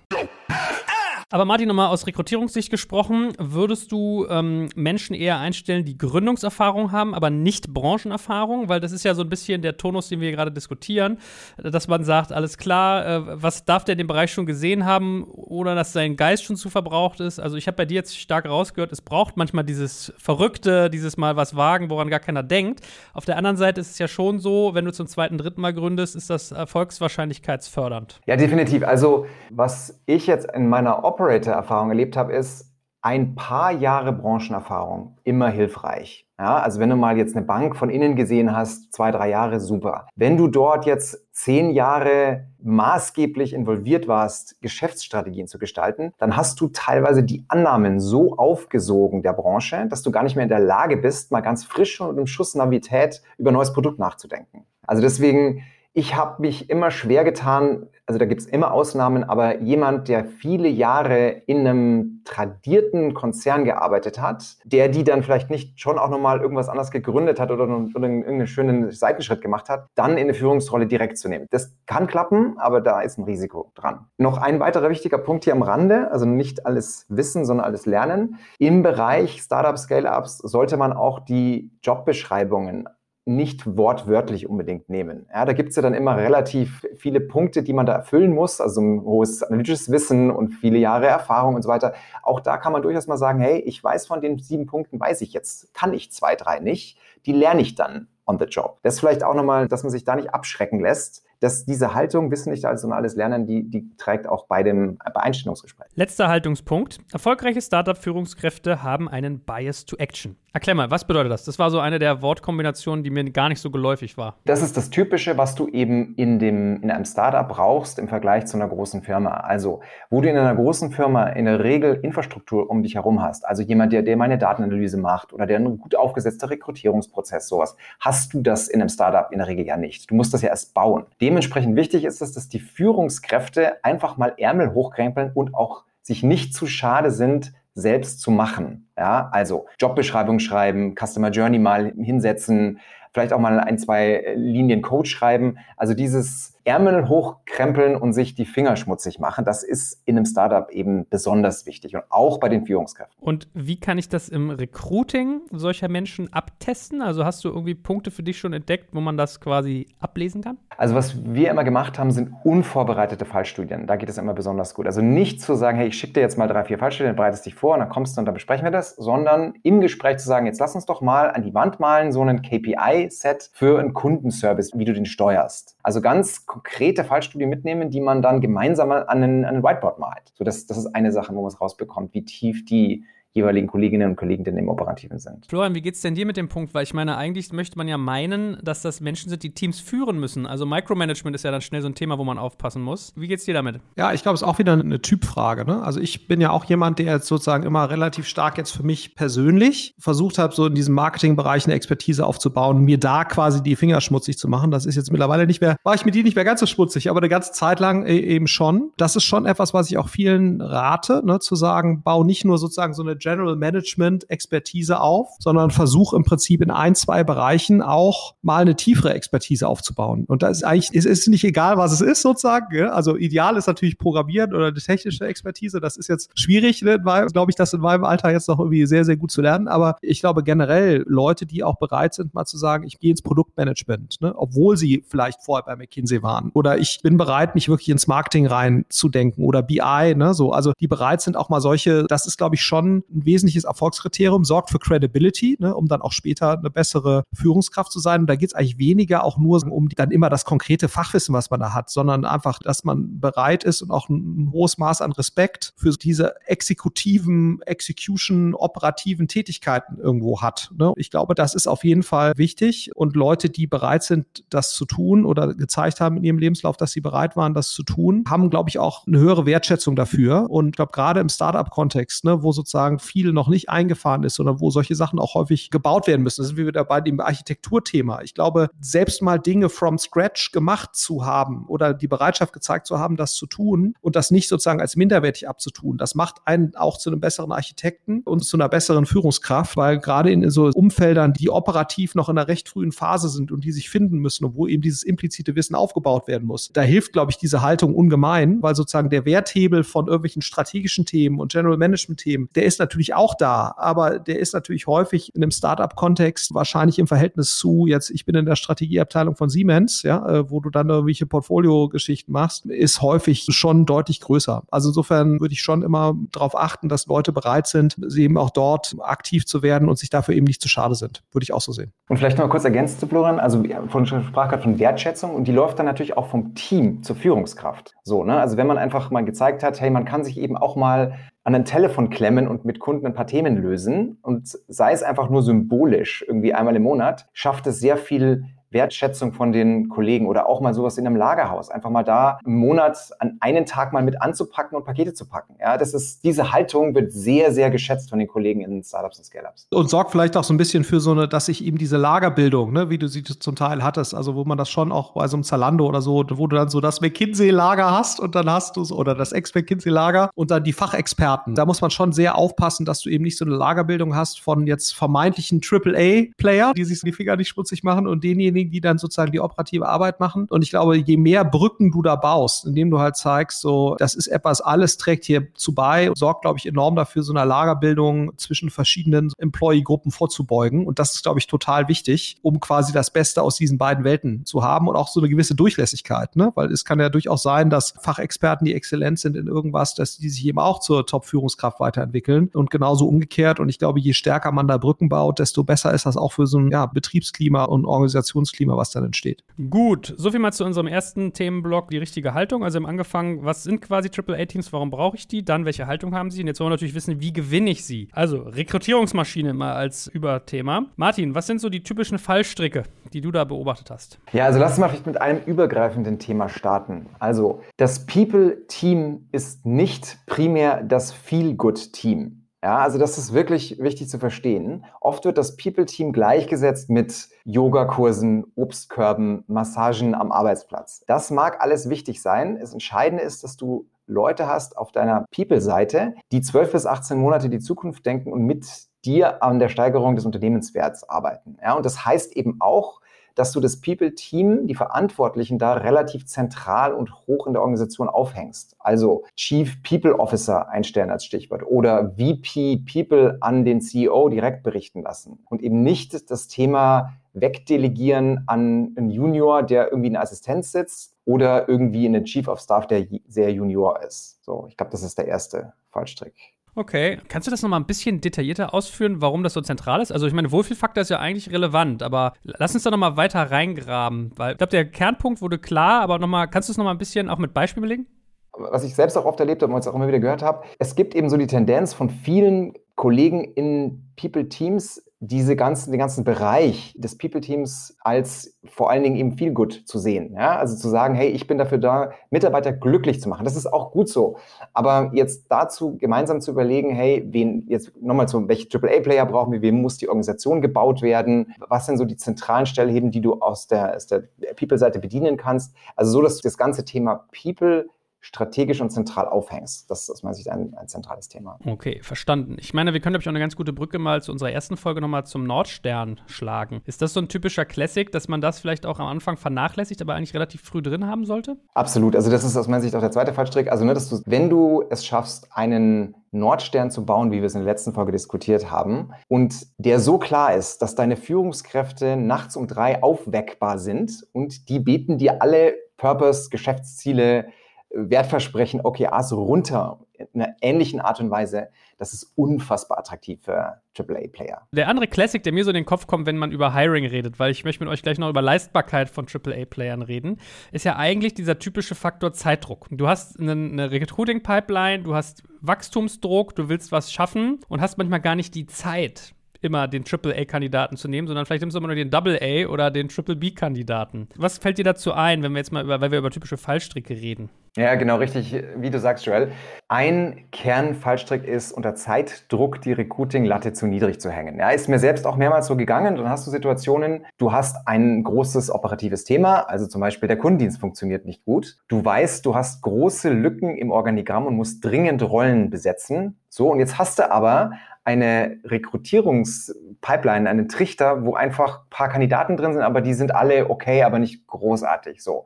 [1.33, 7.15] Aber Martin, nochmal aus Rekrutierungssicht gesprochen, würdest du ähm, Menschen eher einstellen, die Gründungserfahrung haben,
[7.15, 8.67] aber nicht Branchenerfahrung?
[8.67, 11.19] Weil das ist ja so ein bisschen der Tonus, den wir gerade diskutieren,
[11.57, 15.23] dass man sagt, alles klar, äh, was darf der in dem Bereich schon gesehen haben
[15.23, 17.39] oder dass sein Geist schon zu verbraucht ist?
[17.39, 21.37] Also ich habe bei dir jetzt stark rausgehört, es braucht manchmal dieses Verrückte, dieses Mal
[21.37, 22.81] was wagen, woran gar keiner denkt.
[23.13, 25.73] Auf der anderen Seite ist es ja schon so, wenn du zum zweiten, dritten Mal
[25.73, 28.19] gründest, ist das erfolgswahrscheinlichkeitsfördernd.
[28.25, 28.83] Ja, definitiv.
[28.83, 32.71] Also was ich jetzt in meiner Op Operator-Erfahrung erlebt habe, ist
[33.03, 36.27] ein paar Jahre Branchenerfahrung immer hilfreich.
[36.37, 39.59] Ja, also wenn du mal jetzt eine Bank von innen gesehen hast, zwei, drei Jahre,
[39.59, 40.07] super.
[40.15, 46.67] Wenn du dort jetzt zehn Jahre maßgeblich involviert warst, Geschäftsstrategien zu gestalten, dann hast du
[46.67, 50.97] teilweise die Annahmen so aufgesogen der Branche, dass du gar nicht mehr in der Lage
[50.97, 54.65] bist, mal ganz frisch und im Schuss Navität über neues Produkt nachzudenken.
[54.85, 59.59] Also deswegen Ich habe mich immer schwer getan, also da gibt es immer Ausnahmen, aber
[59.59, 65.81] jemand, der viele Jahre in einem tradierten Konzern gearbeitet hat, der die dann vielleicht nicht
[65.81, 70.11] schon auch nochmal irgendwas anderes gegründet hat oder, oder irgendeinen schönen Seitenschritt gemacht hat, dann
[70.11, 71.47] in eine Führungsrolle direkt zu nehmen.
[71.51, 74.07] Das kann klappen, aber da ist ein Risiko dran.
[74.17, 78.37] Noch ein weiterer wichtiger Punkt hier am Rande, also nicht alles wissen, sondern alles lernen.
[78.59, 82.87] Im Bereich Startup Scale-Ups sollte man auch die Jobbeschreibungen
[83.25, 85.27] nicht wortwörtlich unbedingt nehmen.
[85.31, 88.59] Ja, da gibt es ja dann immer relativ viele Punkte, die man da erfüllen muss,
[88.59, 91.93] also ein hohes analytisches Wissen und viele Jahre Erfahrung und so weiter.
[92.23, 95.21] Auch da kann man durchaus mal sagen, hey, ich weiß von den sieben Punkten, weiß
[95.21, 96.97] ich jetzt, kann ich zwei, drei nicht.
[97.27, 98.79] Die lerne ich dann on the job.
[98.81, 102.31] Das ist vielleicht auch nochmal, dass man sich da nicht abschrecken lässt, dass diese Haltung,
[102.31, 105.87] Wissen nicht alles und alles lernen, die, die trägt auch bei dem bei Einstellungsgespräch.
[105.95, 106.99] Letzter Haltungspunkt.
[107.11, 110.37] Erfolgreiche Startup-Führungskräfte haben einen Bias to Action.
[110.53, 111.45] Erklär mal, was bedeutet das?
[111.45, 114.35] Das war so eine der Wortkombinationen, die mir gar nicht so geläufig war.
[114.43, 118.47] Das ist das Typische, was du eben in, dem, in einem Startup brauchst im Vergleich
[118.47, 119.29] zu einer großen Firma.
[119.29, 123.47] Also, wo du in einer großen Firma in der Regel Infrastruktur um dich herum hast,
[123.47, 128.33] also jemand, der, der meine Datenanalyse macht oder der einen gut aufgesetzter Rekrutierungsprozess, sowas, hast
[128.33, 130.11] du das in einem Startup in der Regel ja nicht.
[130.11, 131.05] Du musst das ja erst bauen.
[131.21, 136.53] Dementsprechend wichtig ist es, dass die Führungskräfte einfach mal Ärmel hochkrempeln und auch sich nicht
[136.53, 138.89] zu schade sind, selbst zu machen.
[138.97, 142.79] Ja, also Jobbeschreibung schreiben, Customer Journey mal hinsetzen,
[143.13, 145.57] vielleicht auch mal ein, zwei Linien Code schreiben.
[145.77, 150.71] Also dieses Ärmel hochkrempeln und sich die Finger schmutzig machen, das ist in einem Startup
[150.71, 153.21] eben besonders wichtig und auch bei den Führungskräften.
[153.21, 157.01] Und wie kann ich das im Recruiting solcher Menschen abtesten?
[157.01, 160.59] Also hast du irgendwie Punkte für dich schon entdeckt, wo man das quasi ablesen kann?
[160.77, 163.85] Also was wir immer gemacht haben, sind unvorbereitete Fallstudien.
[163.85, 164.85] Da geht es immer besonders gut.
[164.85, 167.55] Also nicht zu sagen, hey, ich schicke dir jetzt mal drei, vier Fallstudien, bereitest dich
[167.55, 170.45] vor und dann kommst du und dann besprechen wir das, sondern im Gespräch zu sagen,
[170.45, 174.71] jetzt lass uns doch mal an die Wand malen, so einen KPI-Set für einen Kundenservice,
[174.73, 175.75] wie du den steuerst.
[175.83, 180.31] Also ganz konkrete Fallstudie mitnehmen, die man dann gemeinsam an ein, an ein Whiteboard malt.
[180.35, 184.09] So, das, das ist eine Sache, wo man es rausbekommt, wie tief die jeweiligen Kolleginnen
[184.09, 185.45] und Kollegen denn im Operativen sind.
[185.47, 186.73] Florian, wie geht es denn dir mit dem Punkt?
[186.73, 190.19] Weil ich meine, eigentlich möchte man ja meinen, dass das Menschen sind, die Teams führen
[190.19, 190.45] müssen.
[190.45, 193.13] Also Micromanagement ist ja dann schnell so ein Thema, wo man aufpassen muss.
[193.15, 193.79] Wie geht es dir damit?
[193.95, 195.65] Ja, ich glaube, es ist auch wieder eine Typfrage.
[195.65, 195.81] Ne?
[195.81, 199.15] Also ich bin ja auch jemand, der jetzt sozusagen immer relativ stark jetzt für mich
[199.15, 204.01] persönlich versucht hat, so in diesem Marketingbereich eine Expertise aufzubauen, mir da quasi die Finger
[204.01, 204.71] schmutzig zu machen.
[204.71, 207.09] Das ist jetzt mittlerweile nicht mehr, war ich mit die nicht mehr ganz so schmutzig,
[207.09, 208.91] aber eine ganze Zeit lang e-, eben schon.
[208.97, 211.39] Das ist schon etwas, was ich auch vielen rate, ne?
[211.39, 216.23] zu sagen, bau nicht nur sozusagen so eine General Management Expertise auf, sondern versuche im
[216.23, 220.25] Prinzip in ein, zwei Bereichen auch mal eine tiefere Expertise aufzubauen.
[220.27, 222.75] Und da ist eigentlich, es ist nicht egal, was es ist sozusagen.
[222.75, 222.89] Ja?
[222.89, 225.79] Also ideal ist natürlich Programmieren oder eine technische Expertise.
[225.79, 226.99] Das ist jetzt schwierig, ne?
[226.99, 229.67] glaube ich, das in meinem Alter jetzt noch irgendwie sehr, sehr gut zu lernen.
[229.67, 233.21] Aber ich glaube generell Leute, die auch bereit sind, mal zu sagen, ich gehe ins
[233.21, 234.33] Produktmanagement, ne?
[234.35, 236.51] obwohl sie vielleicht vorher bei McKinsey waren.
[236.53, 240.33] Oder ich bin bereit, mich wirklich ins Marketing reinzudenken oder BI, ne?
[240.33, 240.51] so.
[240.51, 244.43] Also die bereit sind auch mal solche, das ist, glaube ich, schon ein wesentliches Erfolgskriterium,
[244.43, 248.21] sorgt für Credibility, ne, um dann auch später eine bessere Führungskraft zu sein.
[248.21, 251.49] Und da geht es eigentlich weniger auch nur um dann immer das konkrete Fachwissen, was
[251.49, 255.01] man da hat, sondern einfach, dass man bereit ist und auch ein, ein hohes Maß
[255.01, 260.71] an Respekt für diese exekutiven, Execution, operativen Tätigkeiten irgendwo hat.
[260.77, 260.93] Ne.
[260.95, 262.91] Ich glaube, das ist auf jeden Fall wichtig.
[262.95, 266.91] Und Leute, die bereit sind, das zu tun oder gezeigt haben in ihrem Lebenslauf, dass
[266.91, 270.49] sie bereit waren, das zu tun, haben, glaube ich, auch eine höhere Wertschätzung dafür.
[270.49, 274.59] Und ich glaube, gerade im Startup-Kontext, ne, wo sozusagen viel noch nicht eingefahren ist, sondern
[274.59, 276.41] wo solche Sachen auch häufig gebaut werden müssen.
[276.41, 278.21] Das sind wir wieder bei dem Architekturthema.
[278.21, 282.99] Ich glaube, selbst mal Dinge from scratch gemacht zu haben oder die Bereitschaft gezeigt zu
[282.99, 286.97] haben, das zu tun und das nicht sozusagen als minderwertig abzutun, das macht einen auch
[286.97, 291.49] zu einem besseren Architekten und zu einer besseren Führungskraft, weil gerade in so Umfeldern, die
[291.49, 294.67] operativ noch in einer recht frühen Phase sind und die sich finden müssen und wo
[294.67, 298.75] eben dieses implizite Wissen aufgebaut werden muss, da hilft, glaube ich, diese Haltung ungemein, weil
[298.75, 303.31] sozusagen der Werthebel von irgendwelchen strategischen Themen und General Management Themen, der ist natürlich auch
[303.31, 308.09] auch da, aber der ist natürlich häufig in einem Startup-Kontext wahrscheinlich im Verhältnis zu, jetzt
[308.09, 312.65] ich bin in der Strategieabteilung von Siemens, ja, äh, wo du dann irgendwelche Portfolio-Geschichten machst,
[312.65, 314.63] ist häufig schon deutlich größer.
[314.71, 318.95] Also insofern würde ich schon immer darauf achten, dass Leute bereit sind, eben auch dort
[318.99, 321.23] aktiv zu werden und sich dafür eben nicht zu schade sind.
[321.31, 321.93] Würde ich auch so sehen.
[322.09, 325.51] Und vielleicht noch kurz ergänzt zu Florian, also von sprach gerade von Wertschätzung und die
[325.51, 327.93] läuft dann natürlich auch vom Team zur Führungskraft.
[328.03, 328.39] So, ne?
[328.39, 331.55] Also wenn man einfach mal gezeigt hat, hey, man kann sich eben auch mal an
[331.55, 334.17] ein Telefon klemmen und mit Kunden ein paar Themen lösen.
[334.21, 339.33] Und sei es einfach nur symbolisch, irgendwie einmal im Monat, schafft es sehr viel Wertschätzung
[339.33, 341.69] von den Kollegen oder auch mal sowas in einem Lagerhaus.
[341.69, 345.55] Einfach mal da im Monat an einen Tag mal mit anzupacken und Pakete zu packen.
[345.59, 349.25] Ja, das ist, diese Haltung wird sehr, sehr geschätzt von den Kollegen in Startups und
[349.25, 349.67] Scale-Ups.
[349.71, 352.71] Und sorgt vielleicht auch so ein bisschen für so eine, dass sich eben diese Lagerbildung,
[352.71, 355.37] ne, wie du sie zum Teil hattest, also wo man das schon auch bei so
[355.37, 358.81] einem Zalando oder so, wo du dann so das McKinsey-Lager hast und dann hast du
[358.81, 361.55] es, oder das Ex-McKinsey-Lager und dann die Fachexperten.
[361.55, 364.67] Da muss man schon sehr aufpassen, dass du eben nicht so eine Lagerbildung hast von
[364.67, 369.31] jetzt vermeintlichen AAA-Player, die sich die Finger nicht schmutzig machen und denjenigen, die dann sozusagen
[369.31, 370.47] die operative Arbeit machen.
[370.49, 374.15] Und ich glaube, je mehr Brücken du da baust, indem du halt zeigst, so, das
[374.15, 378.37] ist etwas, alles trägt hier zu bei, sorgt, glaube ich, enorm dafür, so eine Lagerbildung
[378.37, 380.85] zwischen verschiedenen Employee-Gruppen vorzubeugen.
[380.85, 384.45] Und das ist, glaube ich, total wichtig, um quasi das Beste aus diesen beiden Welten
[384.45, 386.51] zu haben und auch so eine gewisse Durchlässigkeit, ne?
[386.55, 390.29] Weil es kann ja durchaus sein, dass Fachexperten, die exzellent sind in irgendwas, dass die
[390.29, 393.59] sich eben auch zur Top-Führungskraft weiterentwickeln und genauso umgekehrt.
[393.59, 396.47] Und ich glaube, je stärker man da Brücken baut, desto besser ist das auch für
[396.47, 399.43] so ein ja, Betriebsklima und Organisationsklima, was dann entsteht.
[399.69, 402.63] Gut, soviel mal zu unserem ersten Themenblock, die richtige Haltung.
[402.63, 405.43] Also im angefangen, was sind quasi AAA-Teams, warum brauche ich die?
[405.43, 406.41] Dann, welche Haltung haben sie?
[406.41, 408.07] Und jetzt wollen wir natürlich wissen, wie gewinne ich sie?
[408.11, 410.87] Also Rekrutierungsmaschine mal als Überthema.
[410.95, 412.83] Martin, was sind so die typischen Fallstricke,
[413.13, 414.19] die du da beobachtet hast?
[414.33, 417.07] Ja, also lass mal vielleicht mit einem übergreifenden Thema starten.
[417.19, 422.40] Also das People-Team ist nicht primär das Feel-Good-Team.
[422.63, 424.85] Ja, also das ist wirklich wichtig zu verstehen.
[424.99, 431.03] Oft wird das People-Team gleichgesetzt mit Yogakursen, Obstkörben, Massagen am Arbeitsplatz.
[431.07, 432.59] Das mag alles wichtig sein.
[432.59, 437.49] Das Entscheidende ist, dass du Leute hast auf deiner People-Seite, die 12 bis 18 Monate
[437.49, 438.67] die Zukunft denken und mit
[439.05, 441.57] dir an der Steigerung des Unternehmenswerts arbeiten.
[441.63, 443.00] Ja, und das heißt eben auch,
[443.35, 448.75] dass du das People-Team, die Verantwortlichen da relativ zentral und hoch in der Organisation aufhängst.
[448.79, 455.01] Also Chief People Officer einstellen als Stichwort oder VP People an den CEO direkt berichten
[455.01, 460.71] lassen und eben nicht das Thema wegdelegieren an einen Junior, der irgendwie in der Assistenz
[460.71, 464.43] sitzt oder irgendwie in den Chief of Staff, der sehr Junior ist.
[464.43, 466.33] So, ich glaube, das ist der erste Fallstrick.
[466.73, 470.11] Okay, kannst du das nochmal ein bisschen detaillierter ausführen, warum das so zentral ist?
[470.11, 474.31] Also ich meine, Wohlfühlfaktor ist ja eigentlich relevant, aber lass uns da nochmal weiter reingraben,
[474.37, 477.29] weil ich glaube, der Kernpunkt wurde klar, aber nochmal, kannst du es nochmal ein bisschen
[477.29, 478.07] auch mit Beispielen belegen?
[478.53, 480.95] Was ich selbst auch oft erlebt habe und jetzt auch immer wieder gehört habe, es
[480.95, 486.95] gibt eben so die Tendenz von vielen Kollegen in People-Teams, diese ganzen, den ganzen Bereich
[486.97, 490.33] des People-Teams als vor allen Dingen eben viel gut zu sehen.
[490.33, 490.57] Ja?
[490.57, 493.45] Also zu sagen, hey, ich bin dafür da, Mitarbeiter glücklich zu machen.
[493.45, 494.37] Das ist auch gut so.
[494.73, 499.61] Aber jetzt dazu gemeinsam zu überlegen, hey, wen jetzt nochmal zu, welche AAA-Player brauchen wir,
[499.61, 503.67] wem muss die Organisation gebaut werden, was sind so die zentralen Stellheben, die du aus
[503.67, 504.23] der, aus der
[504.55, 505.75] People-Seite bedienen kannst.
[505.95, 507.87] Also so, dass das ganze Thema People
[508.21, 509.89] strategisch und zentral aufhängst.
[509.89, 511.57] Das ist aus meiner Sicht ein, ein zentrales Thema.
[511.65, 512.55] Okay, verstanden.
[512.59, 514.77] Ich meine, wir können, glaube ich, auch eine ganz gute Brücke mal zu unserer ersten
[514.77, 516.81] Folge nochmal zum Nordstern schlagen.
[516.85, 520.13] Ist das so ein typischer Classic, dass man das vielleicht auch am Anfang vernachlässigt, aber
[520.13, 521.57] eigentlich relativ früh drin haben sollte?
[521.73, 522.15] Absolut.
[522.15, 523.71] Also das ist aus meiner Sicht auch der zweite Fallstrick.
[523.71, 527.55] Also, ne, dass du, wenn du es schaffst, einen Nordstern zu bauen, wie wir es
[527.55, 532.55] in der letzten Folge diskutiert haben, und der so klar ist, dass deine Führungskräfte nachts
[532.55, 537.47] um drei aufweckbar sind und die beten dir alle Purpose, Geschäftsziele,
[537.93, 541.69] Wertversprechen OKRs runter in einer ähnlichen Art und Weise.
[541.97, 544.67] Das ist unfassbar attraktiv für AAA-Player.
[544.71, 547.39] Der andere Classic, der mir so in den Kopf kommt, wenn man über Hiring redet,
[547.39, 550.37] weil ich möchte mit euch gleich noch über Leistbarkeit von AAA-Playern reden,
[550.71, 552.87] ist ja eigentlich dieser typische Faktor Zeitdruck.
[552.91, 558.21] Du hast eine, eine Recruiting-Pipeline, du hast Wachstumsdruck, du willst was schaffen und hast manchmal
[558.21, 561.95] gar nicht die Zeit, immer den Triple-A-Kandidaten zu nehmen, sondern vielleicht nimmst du immer nur
[561.95, 564.29] den Double-A oder den Triple-B-Kandidaten.
[564.35, 567.13] Was fällt dir dazu ein, wenn wir jetzt mal über, weil wir über typische Fallstricke
[567.13, 567.49] reden?
[567.77, 569.53] Ja, genau, richtig, wie du sagst, Joel.
[569.87, 574.59] Ein Kernfallstrick ist, unter Zeitdruck die Recruiting-Latte zu niedrig zu hängen.
[574.59, 576.17] Ja, ist mir selbst auch mehrmals so gegangen.
[576.17, 580.81] Dann hast du Situationen, du hast ein großes operatives Thema, also zum Beispiel der Kundendienst
[580.81, 581.77] funktioniert nicht gut.
[581.87, 586.41] Du weißt, du hast große Lücken im Organigramm und musst dringend Rollen besetzen.
[586.49, 587.71] So, und jetzt hast du aber
[588.03, 593.69] eine Rekrutierungspipeline, einen Trichter, wo einfach ein paar Kandidaten drin sind, aber die sind alle
[593.69, 595.45] okay, aber nicht großartig so.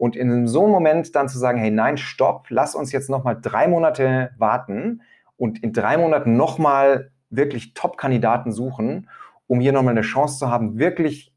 [0.00, 3.38] Und in so einem Moment dann zu sagen, hey, nein, stopp, lass uns jetzt nochmal
[3.38, 5.02] drei Monate warten
[5.36, 9.10] und in drei Monaten nochmal wirklich Top-Kandidaten suchen,
[9.46, 11.34] um hier nochmal eine Chance zu haben, wirklich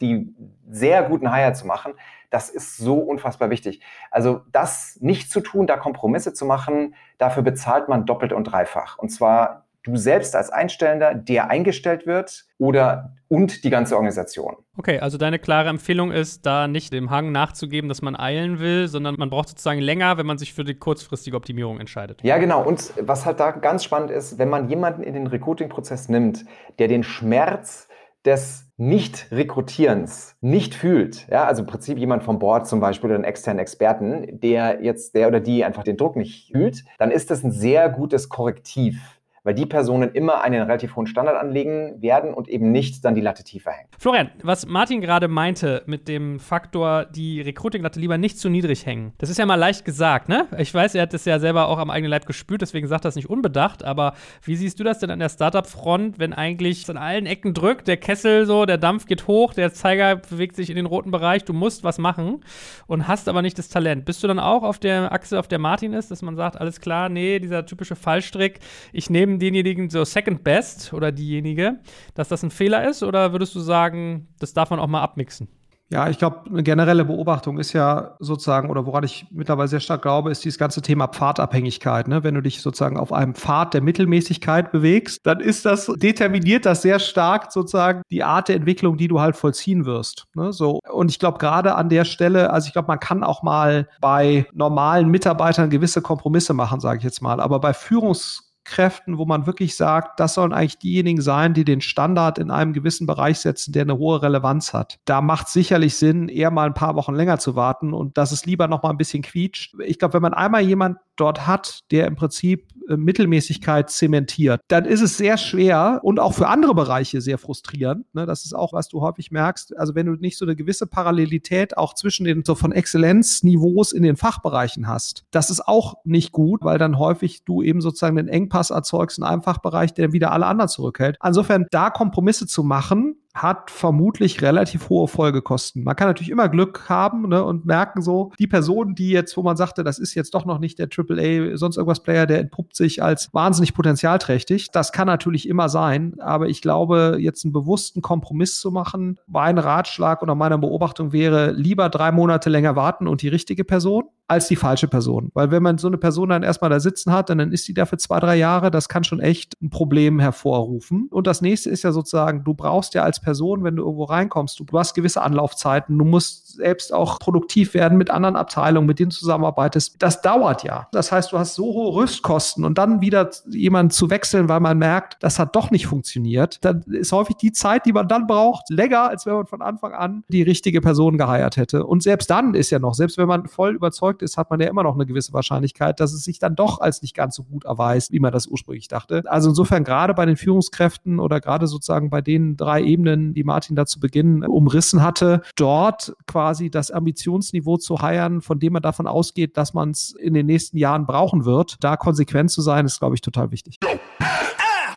[0.00, 0.32] die
[0.68, 1.94] sehr guten Hire zu machen,
[2.30, 3.82] das ist so unfassbar wichtig.
[4.12, 8.96] Also das nicht zu tun, da Kompromisse zu machen, dafür bezahlt man doppelt und dreifach.
[8.96, 14.56] Und zwar du selbst als Einstellender, der eingestellt wird oder und die ganze Organisation.
[14.76, 18.88] Okay, also deine klare Empfehlung ist, da nicht dem Hang nachzugeben, dass man eilen will,
[18.88, 22.22] sondern man braucht sozusagen länger, wenn man sich für die kurzfristige Optimierung entscheidet.
[22.22, 22.62] Ja, genau.
[22.62, 26.44] Und was halt da ganz spannend ist, wenn man jemanden in den Recruiting-Prozess nimmt,
[26.78, 27.88] der den Schmerz
[28.24, 33.24] des Nicht-Rekrutierens nicht fühlt, ja, also im Prinzip jemand vom Board zum Beispiel oder einen
[33.24, 37.42] externen Experten, der jetzt, der oder die einfach den Druck nicht fühlt, dann ist das
[37.42, 39.00] ein sehr gutes Korrektiv
[39.44, 43.20] weil die Personen immer einen relativ hohen Standard anlegen werden und eben nicht dann die
[43.20, 43.88] Latte tiefer hängen.
[43.98, 49.12] Florian, was Martin gerade meinte mit dem Faktor, die Recruiting-Latte lieber nicht zu niedrig hängen,
[49.18, 50.46] das ist ja mal leicht gesagt, ne?
[50.58, 53.08] Ich weiß, er hat das ja selber auch am eigenen Leib gespürt, deswegen sagt er
[53.08, 56.96] das nicht unbedacht, aber wie siehst du das denn an der Startup-Front, wenn eigentlich an
[56.96, 60.76] allen Ecken drückt, der Kessel so, der Dampf geht hoch, der Zeiger bewegt sich in
[60.76, 62.44] den roten Bereich, du musst was machen
[62.86, 64.04] und hast aber nicht das Talent.
[64.04, 66.80] Bist du dann auch auf der Achse, auf der Martin ist, dass man sagt, alles
[66.80, 68.60] klar, nee, dieser typische Fallstrick,
[68.92, 71.80] ich nehme neben denjenigen so Second Best oder diejenige,
[72.14, 73.02] dass das ein Fehler ist?
[73.02, 75.48] Oder würdest du sagen, das darf man auch mal abmixen?
[75.92, 80.00] Ja, ich glaube, eine generelle Beobachtung ist ja sozusagen, oder woran ich mittlerweile sehr stark
[80.00, 82.08] glaube, ist dieses ganze Thema Pfadabhängigkeit.
[82.08, 82.24] Ne?
[82.24, 86.80] Wenn du dich sozusagen auf einem Pfad der Mittelmäßigkeit bewegst, dann ist das, determiniert das
[86.80, 90.24] sehr stark sozusagen die Art der Entwicklung, die du halt vollziehen wirst.
[90.34, 90.54] Ne?
[90.54, 90.80] So.
[90.90, 94.46] Und ich glaube, gerade an der Stelle, also ich glaube, man kann auch mal bei
[94.54, 97.38] normalen Mitarbeitern gewisse Kompromisse machen, sage ich jetzt mal.
[97.38, 101.80] Aber bei Führungs Kräften, wo man wirklich sagt, das sollen eigentlich diejenigen sein, die den
[101.80, 104.98] Standard in einem gewissen Bereich setzen, der eine hohe Relevanz hat.
[105.04, 108.32] Da macht es sicherlich Sinn, eher mal ein paar Wochen länger zu warten und dass
[108.32, 109.74] es lieber noch mal ein bisschen quietscht.
[109.84, 114.84] Ich glaube, wenn man einmal jemand dort hat, der im Prinzip äh, Mittelmäßigkeit zementiert, dann
[114.84, 118.06] ist es sehr schwer und auch für andere Bereiche sehr frustrierend.
[118.14, 118.26] Ne?
[118.26, 119.76] Das ist auch, was du häufig merkst.
[119.76, 124.02] Also wenn du nicht so eine gewisse Parallelität auch zwischen den so von Exzellenzniveaus in
[124.02, 128.28] den Fachbereichen hast, das ist auch nicht gut, weil dann häufig du eben sozusagen den
[128.28, 131.16] Engpass erzeugst in einem Fachbereich, der wieder alle anderen zurückhält.
[131.24, 135.84] Insofern da Kompromisse zu machen, hat vermutlich relativ hohe Folgekosten.
[135.84, 139.42] Man kann natürlich immer Glück haben ne, und merken so, die Person, die jetzt, wo
[139.42, 142.76] man sagte, das ist jetzt doch noch nicht der AAA, sonst irgendwas Player, der entpuppt
[142.76, 144.70] sich als wahnsinnig potenzialträchtig.
[144.70, 149.58] Das kann natürlich immer sein, aber ich glaube, jetzt einen bewussten Kompromiss zu machen, mein
[149.58, 154.48] Ratschlag oder meine Beobachtung wäre, lieber drei Monate länger warten und die richtige Person als
[154.48, 155.30] die falsche Person.
[155.34, 157.86] Weil wenn man so eine Person dann erstmal da sitzen hat, dann ist die da
[157.86, 161.08] für zwei, drei Jahre, das kann schon echt ein Problem hervorrufen.
[161.10, 164.60] Und das nächste ist ja sozusagen, du brauchst ja als Person, wenn du irgendwo reinkommst,
[164.60, 169.10] du, hast gewisse Anlaufzeiten, du musst selbst auch produktiv werden mit anderen Abteilungen, mit denen
[169.10, 169.96] du zusammenarbeitest.
[169.98, 170.88] Das dauert ja.
[170.92, 174.78] Das heißt, du hast so hohe Rüstkosten und dann wieder jemanden zu wechseln, weil man
[174.78, 176.64] merkt, das hat doch nicht funktioniert.
[176.64, 179.92] Dann ist häufig die Zeit, die man dann braucht, länger, als wenn man von Anfang
[179.92, 181.86] an die richtige Person geheiert hätte.
[181.86, 184.68] Und selbst dann ist ja noch, selbst wenn man voll überzeugt ist, hat man ja
[184.68, 187.64] immer noch eine gewisse Wahrscheinlichkeit, dass es sich dann doch als nicht ganz so gut
[187.64, 189.22] erweist, wie man das ursprünglich dachte.
[189.26, 193.76] Also insofern gerade bei den Führungskräften oder gerade sozusagen bei den drei Ebenen, die Martin
[193.76, 199.06] da zu Beginn umrissen hatte, dort quasi das Ambitionsniveau zu heiern, von dem man davon
[199.06, 201.76] ausgeht, dass man es in den nächsten Jahren brauchen wird.
[201.80, 203.78] Da konsequent zu sein, ist, glaube ich, total wichtig.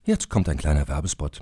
[0.04, 1.42] Jetzt kommt ein kleiner Werbespot.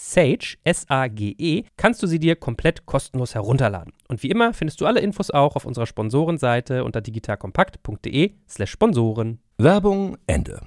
[0.00, 3.92] Sage, S-A-G-E, kannst du sie dir komplett kostenlos herunterladen.
[4.06, 9.40] Und wie immer findest du alle Infos auch auf unserer Sponsorenseite unter digitalkompakt.de slash Sponsoren.
[9.58, 10.60] Werbung Ende.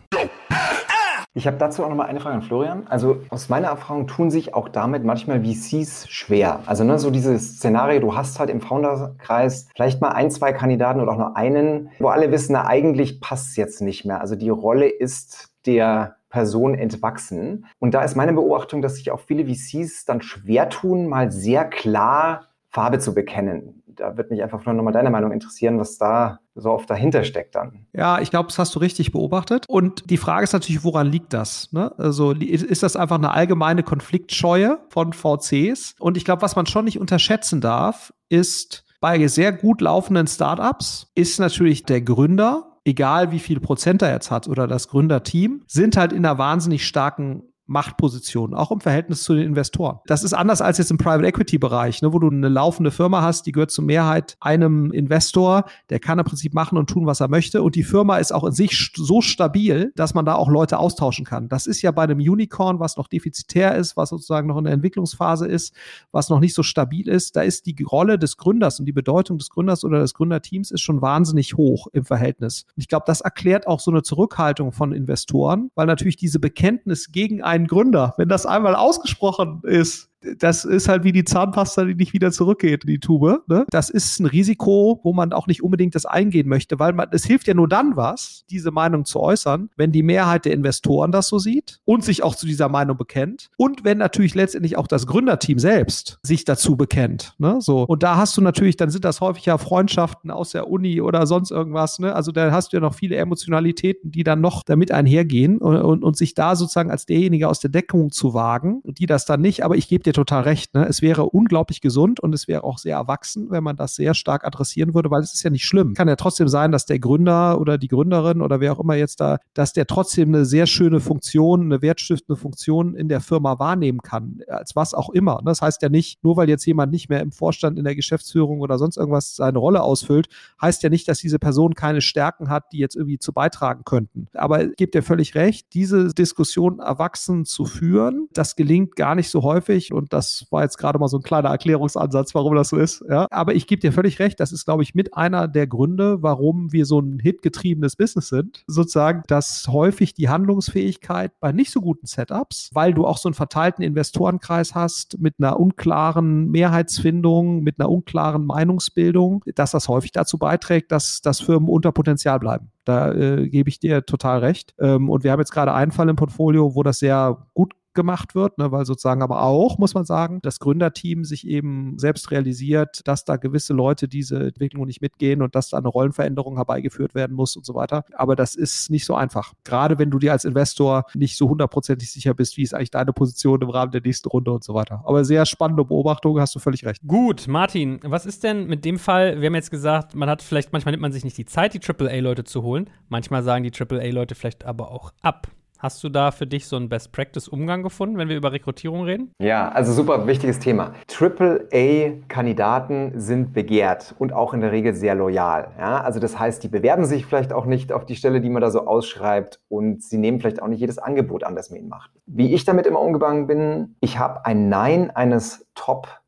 [1.34, 2.88] Ich habe dazu auch noch mal eine Frage an Florian.
[2.88, 6.64] Also aus meiner Erfahrung tun sich auch damit manchmal VCs schwer.
[6.66, 11.00] Also ne, so dieses Szenario, du hast halt im Founderkreis vielleicht mal ein, zwei Kandidaten
[11.00, 14.20] oder auch nur einen, wo alle wissen, na, eigentlich passt es jetzt nicht mehr.
[14.20, 17.68] Also die Rolle ist der Person entwachsen.
[17.78, 21.66] Und da ist meine Beobachtung, dass sich auch viele VCs dann schwer tun, mal sehr
[21.66, 23.84] klar Farbe zu bekennen.
[23.86, 27.54] Da wird mich einfach nur nochmal deine Meinung interessieren, was da so oft dahinter steckt
[27.56, 27.86] dann.
[27.94, 29.66] Ja, ich glaube, das hast du richtig beobachtet.
[29.68, 31.72] Und die Frage ist natürlich, woran liegt das?
[31.74, 31.94] Ne?
[31.98, 35.96] Also ist das einfach eine allgemeine Konfliktscheue von VCs?
[36.00, 41.08] Und ich glaube, was man schon nicht unterschätzen darf, ist, Bei sehr gut laufenden Startups
[41.16, 45.98] ist natürlich der Gründer egal wie viel Prozent er jetzt hat oder das Gründerteam, sind
[45.98, 50.00] halt in einer wahnsinnig starken Machtposition, auch im Verhältnis zu den Investoren.
[50.06, 53.22] Das ist anders als jetzt im Private Equity Bereich, ne, wo du eine laufende Firma
[53.22, 57.22] hast, die gehört zur Mehrheit einem Investor, der kann im Prinzip machen und tun, was
[57.22, 57.64] er möchte.
[57.64, 61.26] Und die Firma ist auch in sich so stabil, dass man da auch Leute austauschen
[61.26, 61.48] kann.
[61.48, 64.74] Das ist ja bei einem Unicorn, was noch defizitär ist, was sozusagen noch in der
[64.74, 65.74] Entwicklungsphase ist,
[66.12, 67.36] was noch nicht so stabil ist.
[67.36, 70.82] Da ist die Rolle des Gründers und die Bedeutung des Gründers oder des Gründerteams ist
[70.82, 72.66] schon wahnsinnig hoch im Verhältnis.
[72.76, 77.12] Und ich glaube, das erklärt auch so eine Zurückhaltung von Investoren, weil natürlich diese Bekenntnis
[77.12, 81.96] gegen einen Gründer, wenn das einmal ausgesprochen ist, das ist halt wie die Zahnpasta, die
[81.96, 83.44] nicht wieder zurückgeht in die Tube.
[83.48, 83.66] Ne?
[83.70, 87.26] Das ist ein Risiko, wo man auch nicht unbedingt das eingehen möchte, weil man, es
[87.26, 91.28] hilft ja nur dann was, diese Meinung zu äußern, wenn die Mehrheit der Investoren das
[91.28, 95.08] so sieht und sich auch zu dieser Meinung bekennt und wenn natürlich letztendlich auch das
[95.08, 97.34] Gründerteam selbst sich dazu bekennt.
[97.38, 97.58] Ne?
[97.60, 97.84] So.
[97.84, 101.26] Und da hast du natürlich, dann sind das häufig ja Freundschaften aus der Uni oder
[101.26, 102.00] sonst irgendwas.
[102.00, 102.14] Ne?
[102.14, 106.04] Also da hast du ja noch viele Emotionalitäten, die dann noch damit einhergehen und, und,
[106.04, 109.64] und sich da sozusagen als derjenige aus der Deckung zu wagen, die das dann nicht,
[109.64, 110.74] aber ich gebe dir dir total recht.
[110.74, 110.86] Ne?
[110.88, 114.46] Es wäre unglaublich gesund und es wäre auch sehr erwachsen, wenn man das sehr stark
[114.46, 115.94] adressieren würde, weil es ist ja nicht schlimm.
[115.94, 119.20] Kann ja trotzdem sein, dass der Gründer oder die Gründerin oder wer auch immer jetzt
[119.20, 124.02] da, dass der trotzdem eine sehr schöne Funktion, eine wertstiftende Funktion in der Firma wahrnehmen
[124.02, 125.38] kann, als was auch immer.
[125.38, 125.46] Ne?
[125.46, 128.62] Das heißt ja nicht, nur weil jetzt jemand nicht mehr im Vorstand, in der Geschäftsführung
[128.62, 130.28] oder sonst irgendwas seine Rolle ausfüllt,
[130.62, 134.28] heißt ja nicht, dass diese Person keine Stärken hat, die jetzt irgendwie zu beitragen könnten.
[134.34, 139.44] Aber gebt ihr völlig recht, diese Diskussion erwachsen zu führen, das gelingt gar nicht so
[139.44, 143.04] häufig und das war jetzt gerade mal so ein kleiner Erklärungsansatz, warum das so ist.
[143.08, 143.28] Ja.
[143.30, 146.74] Aber ich gebe dir völlig recht, das ist, glaube ich, mit einer der Gründe, warum
[146.74, 148.64] wir so ein hitgetriebenes Business sind.
[148.68, 153.36] Sozusagen, dass häufig die Handlungsfähigkeit bei nicht so guten Setups, weil du auch so einen
[153.36, 160.40] verteilten Investorenkreis hast mit einer unklaren Mehrheitsfindung, mit einer unklaren Meinungsbildung, dass das häufig dazu
[160.40, 162.72] beiträgt, dass, dass Firmen unter Potenzial bleiben.
[162.86, 164.74] Da äh, gebe ich dir total recht.
[164.80, 168.36] Ähm, und wir haben jetzt gerade einen Fall im Portfolio, wo das sehr gut gemacht
[168.36, 173.02] wird, ne, weil sozusagen aber auch, muss man sagen, das Gründerteam sich eben selbst realisiert,
[173.06, 177.36] dass da gewisse Leute diese Entwicklung nicht mitgehen und dass da eine Rollenveränderung herbeigeführt werden
[177.36, 178.04] muss und so weiter.
[178.14, 179.54] Aber das ist nicht so einfach.
[179.64, 183.14] Gerade wenn du dir als Investor nicht so hundertprozentig sicher bist, wie ist eigentlich deine
[183.14, 185.02] Position im Rahmen der nächsten Runde und so weiter.
[185.06, 187.02] Aber sehr spannende Beobachtung, hast du völlig recht.
[187.06, 189.42] Gut, Martin, was ist denn mit dem Fall?
[189.42, 191.82] Wir haben jetzt gesagt, man hat vielleicht, manchmal nimmt man sich nicht die Zeit, die
[191.82, 192.90] AAA-Leute zu holen.
[193.10, 195.48] Manchmal sagen die AAA-Leute vielleicht aber auch ab.
[195.82, 199.32] Hast du da für dich so einen Best-Practice-Umgang gefunden, wenn wir über Rekrutierung reden?
[199.42, 200.94] Ja, also super wichtiges Thema.
[201.12, 205.72] AAA-Kandidaten sind begehrt und auch in der Regel sehr loyal.
[205.80, 208.62] Ja, also das heißt, die bewerben sich vielleicht auch nicht auf die Stelle, die man
[208.62, 211.90] da so ausschreibt und sie nehmen vielleicht auch nicht jedes Angebot an, das man ihnen
[211.90, 212.12] macht.
[212.28, 216.22] Wie ich damit immer umgegangen bin, ich habe ein Nein eines Top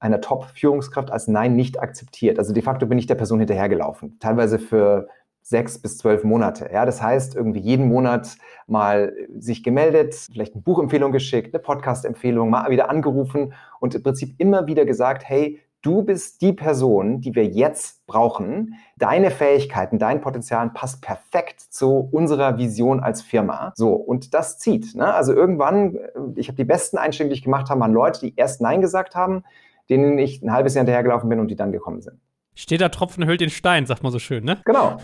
[0.00, 2.38] einer Top-Führungskraft als Nein nicht akzeptiert.
[2.38, 4.18] Also de facto bin ich der Person hinterhergelaufen.
[4.20, 5.08] Teilweise für
[5.48, 6.68] sechs bis zwölf Monate.
[6.72, 8.36] Ja, das heißt, irgendwie jeden Monat
[8.66, 14.34] mal sich gemeldet, vielleicht eine Buchempfehlung geschickt, eine Podcast-Empfehlung, mal wieder angerufen und im Prinzip
[14.38, 18.74] immer wieder gesagt, hey, du bist die Person, die wir jetzt brauchen.
[18.98, 23.72] Deine Fähigkeiten, dein Potenzial passt perfekt zu unserer Vision als Firma.
[23.74, 24.94] So, und das zieht.
[24.94, 25.14] Ne?
[25.14, 25.96] Also irgendwann,
[26.36, 29.14] ich habe die besten Einstellungen, die ich gemacht habe, waren Leute, die erst Nein gesagt
[29.14, 29.44] haben,
[29.88, 32.20] denen ich ein halbes Jahr hinterhergelaufen bin und die dann gekommen sind.
[32.58, 34.60] Steht da Tropfen hüllt den Stein, sagt man so schön, ne?
[34.64, 34.96] Genau.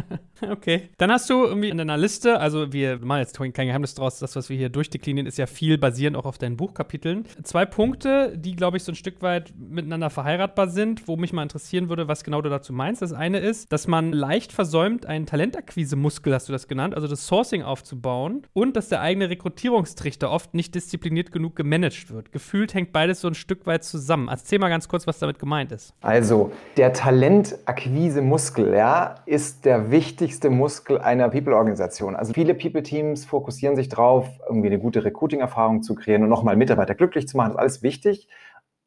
[0.50, 0.88] okay.
[0.96, 4.34] Dann hast du irgendwie in deiner Liste, also wir machen jetzt kein Geheimnis draus, das,
[4.34, 7.26] was wir hier durchdeklinieren, ist ja viel basierend auch auf deinen Buchkapiteln.
[7.42, 11.42] Zwei Punkte, die, glaube ich, so ein Stück weit miteinander verheiratbar sind, wo mich mal
[11.42, 13.02] interessieren würde, was genau du dazu meinst.
[13.02, 17.26] Das eine ist, dass man leicht versäumt, einen Talentakquise-Muskel, hast du das genannt, also das
[17.26, 22.32] Sourcing aufzubauen und dass der eigene Rekrutierungstrichter oft nicht diszipliniert genug gemanagt wird.
[22.32, 24.28] Gefühlt hängt beides so ein Stück weit zusammen.
[24.28, 25.92] Erzähl mal ganz kurz, was damit gemeint ist.
[26.00, 32.14] Also, der Talentakquise-Muskel ja, ist der wichtigste Muskel einer People-Organisation.
[32.14, 36.94] Also viele People-Teams fokussieren sich darauf, irgendwie eine gute Recruiting-Erfahrung zu kreieren und nochmal Mitarbeiter
[36.94, 37.48] glücklich zu machen.
[37.48, 38.28] Das ist alles wichtig.